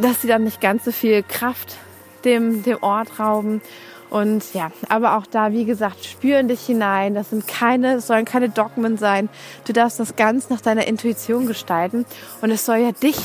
[0.00, 1.76] dass sie dann nicht ganz so viel Kraft
[2.24, 3.60] dem, dem Ort rauben.
[4.10, 7.14] Und ja, aber auch da, wie gesagt, spüren dich hinein.
[7.14, 9.28] Das sind keine, sollen keine Dogmen sein.
[9.66, 12.04] Du darfst das ganz nach deiner Intuition gestalten.
[12.42, 13.16] Und es soll ja dich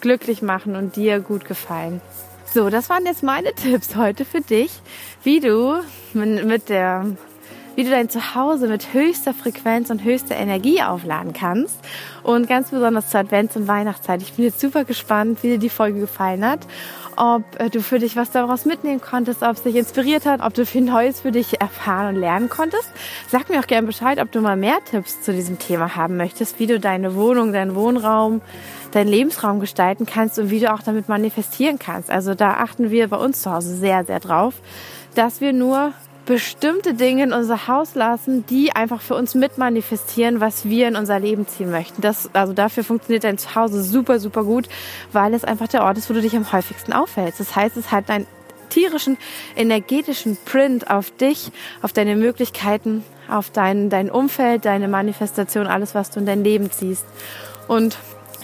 [0.00, 2.00] glücklich machen und dir gut gefallen.
[2.52, 4.72] So, das waren jetzt meine Tipps heute für dich,
[5.22, 5.80] wie du
[6.12, 7.06] mit der
[7.74, 11.78] wie du dein Zuhause mit höchster Frequenz und höchster Energie aufladen kannst.
[12.22, 14.20] Und ganz besonders zur Advents- und Weihnachtszeit.
[14.20, 16.60] Ich bin jetzt super gespannt, wie dir die Folge gefallen hat
[17.16, 20.54] ob äh, du für dich was daraus mitnehmen konntest, ob es dich inspiriert hat, ob
[20.54, 22.90] du viel Neues für dich erfahren und lernen konntest.
[23.28, 26.58] Sag mir auch gerne Bescheid, ob du mal mehr Tipps zu diesem Thema haben möchtest,
[26.58, 28.40] wie du deine Wohnung, deinen Wohnraum,
[28.92, 32.10] deinen Lebensraum gestalten kannst und wie du auch damit manifestieren kannst.
[32.10, 34.54] Also da achten wir bei uns zu Hause sehr, sehr drauf,
[35.14, 35.92] dass wir nur
[36.26, 41.18] bestimmte Dinge in unser Haus lassen, die einfach für uns mitmanifestieren, was wir in unser
[41.18, 42.00] Leben ziehen möchten.
[42.00, 44.68] Das, also dafür funktioniert dein Zuhause super, super gut,
[45.12, 47.40] weil es einfach der Ort ist, wo du dich am häufigsten aufhältst.
[47.40, 48.26] Das heißt, es hat deinen
[48.68, 49.18] tierischen,
[49.56, 51.50] energetischen Print auf dich,
[51.82, 56.70] auf deine Möglichkeiten, auf dein, dein Umfeld, deine Manifestation, alles, was du in dein Leben
[56.70, 57.04] ziehst.
[57.68, 57.98] Und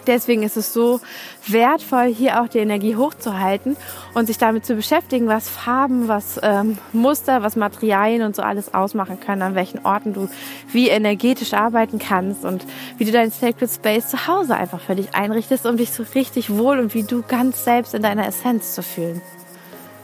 [0.09, 1.01] Deswegen ist es so
[1.47, 3.77] wertvoll, hier auch die Energie hochzuhalten
[4.15, 8.73] und sich damit zu beschäftigen, was Farben, was ähm, Muster, was Materialien und so alles
[8.73, 10.31] ausmachen können, an welchen Orten du
[10.73, 12.65] wie energetisch arbeiten kannst und
[12.97, 16.57] wie du deinen Sacred Space zu Hause einfach für dich einrichtest, um dich so richtig
[16.57, 19.21] wohl und wie du ganz selbst in deiner Essenz zu fühlen.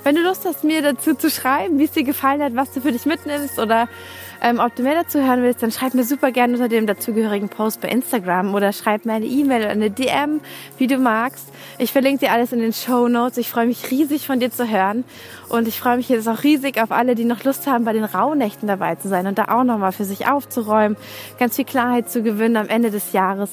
[0.03, 2.83] Wenn du Lust hast, mir dazu zu schreiben, wie es dir gefallen hat, was du
[2.83, 3.89] für dich mitnimmst oder
[4.45, 7.49] ähm, ob du mehr dazu hören willst, dann schreib mir super gerne unter dem dazugehörigen
[7.49, 10.43] Post bei Instagram oder schreib mir eine E-Mail oder eine DM,
[10.77, 11.49] wie du magst.
[11.79, 13.39] Ich verlinke dir alles in den Show Notes.
[13.39, 15.05] Ich freue mich riesig von dir zu hören
[15.49, 18.05] und ich freue mich jetzt auch riesig auf alle, die noch Lust haben, bei den
[18.05, 20.99] Rauhnächten dabei zu sein und da auch nochmal für sich aufzuräumen,
[21.39, 23.51] ganz viel Klarheit zu gewinnen am Ende des Jahres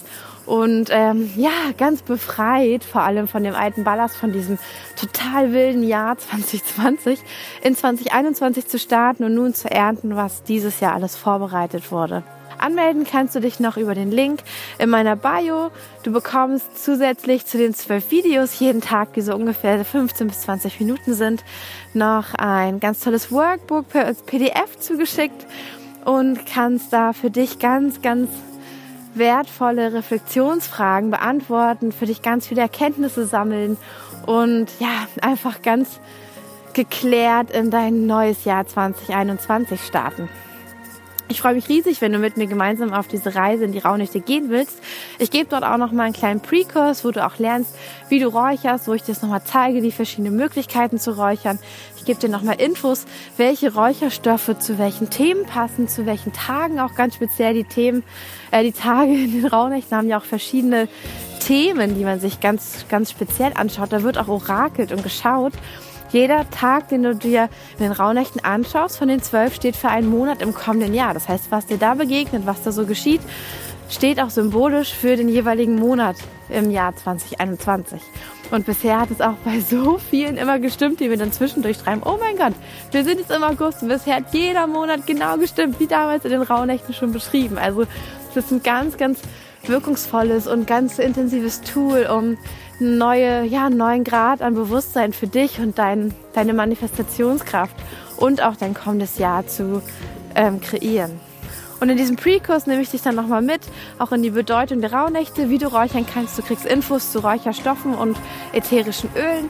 [0.51, 4.59] und ähm, ja, ganz befreit, vor allem von dem alten Ballast, von diesem
[4.99, 7.21] total wilden Jahr 2020
[7.63, 12.23] in 2021 zu starten und nun zu ernten, was dieses Jahr alles vorbereitet wurde.
[12.57, 14.41] Anmelden kannst du dich noch über den Link
[14.77, 15.71] in meiner Bio.
[16.03, 20.81] Du bekommst zusätzlich zu den zwölf Videos jeden Tag, die so ungefähr 15 bis 20
[20.81, 21.45] Minuten sind,
[21.93, 25.47] noch ein ganz tolles Workbook per PDF zugeschickt
[26.03, 28.29] und kannst da für dich ganz, ganz
[29.13, 33.77] wertvolle Reflexionsfragen beantworten, für dich ganz viele Erkenntnisse sammeln
[34.25, 35.99] und ja, einfach ganz
[36.73, 40.29] geklärt in dein neues Jahr 2021 starten.
[41.31, 44.19] Ich freue mich riesig, wenn du mit mir gemeinsam auf diese Reise in die Raunächte
[44.19, 44.77] gehen willst.
[45.17, 47.73] Ich gebe dort auch noch mal einen kleinen Pre-Kurs, wo du auch lernst,
[48.09, 51.57] wie du räucherst, wo ich dir das noch mal zeige, die verschiedenen Möglichkeiten zu räuchern.
[51.95, 53.05] Ich gebe dir noch mal Infos,
[53.37, 58.03] welche Räucherstoffe zu welchen Themen passen, zu welchen Tagen auch ganz speziell die Themen,
[58.51, 60.89] äh, die Tage in den Rauhnächten haben ja auch verschiedene
[61.39, 63.93] Themen, die man sich ganz, ganz speziell anschaut.
[63.93, 65.53] Da wird auch orakelt und geschaut.
[66.11, 70.09] Jeder Tag, den du dir in den Rauhnächten anschaust, von den zwölf steht für einen
[70.09, 71.13] Monat im kommenden Jahr.
[71.13, 73.21] Das heißt, was dir da begegnet, was da so geschieht,
[73.89, 76.15] steht auch symbolisch für den jeweiligen Monat
[76.49, 78.01] im Jahr 2021.
[78.51, 82.01] Und bisher hat es auch bei so vielen immer gestimmt, die mir dann zwischendurch schreiben,
[82.03, 82.53] oh mein Gott,
[82.91, 86.31] wir sind jetzt im August und bisher hat jeder Monat genau gestimmt, wie damals in
[86.31, 87.57] den Rauhnächten schon beschrieben.
[87.57, 87.85] Also
[88.29, 89.19] es ist ein ganz, ganz
[89.65, 92.37] wirkungsvolles und ganz intensives Tool, um
[92.81, 97.75] neue, ja, einen neuen Grad an Bewusstsein für dich und dein, deine Manifestationskraft
[98.17, 99.81] und auch dein kommendes Jahr zu
[100.35, 101.19] ähm, kreieren.
[101.79, 103.61] Und in diesem Pre-Kurs nehme ich dich dann nochmal mit,
[103.97, 106.37] auch in die Bedeutung der Rauhnächte, wie du räuchern kannst.
[106.37, 108.17] Du kriegst Infos zu Räucherstoffen und
[108.53, 109.49] ätherischen Ölen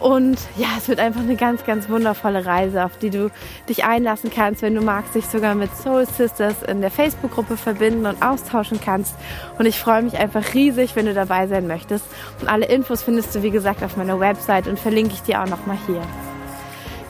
[0.00, 3.30] und ja, es wird einfach eine ganz, ganz wundervolle Reise, auf die du
[3.68, 8.06] dich einlassen kannst, wenn du magst, dich sogar mit Soul Sisters in der Facebook-Gruppe verbinden
[8.06, 9.14] und austauschen kannst.
[9.58, 12.04] Und ich freue mich einfach riesig, wenn du dabei sein möchtest.
[12.40, 15.48] Und alle Infos findest du, wie gesagt, auf meiner Website und verlinke ich dir auch
[15.48, 16.02] nochmal hier.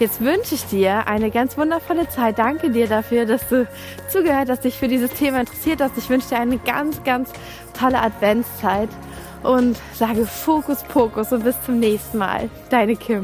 [0.01, 2.39] Jetzt wünsche ich dir eine ganz wundervolle Zeit.
[2.39, 3.67] Danke dir dafür, dass du
[4.09, 5.97] zugehört hast, dich für dieses Thema interessiert hast.
[5.97, 7.31] Ich wünsche dir eine ganz, ganz
[7.79, 8.89] tolle Adventszeit
[9.45, 12.51] und sage Fokus Pokus und bis zum nächsten Mal.
[12.71, 13.23] Deine Kim.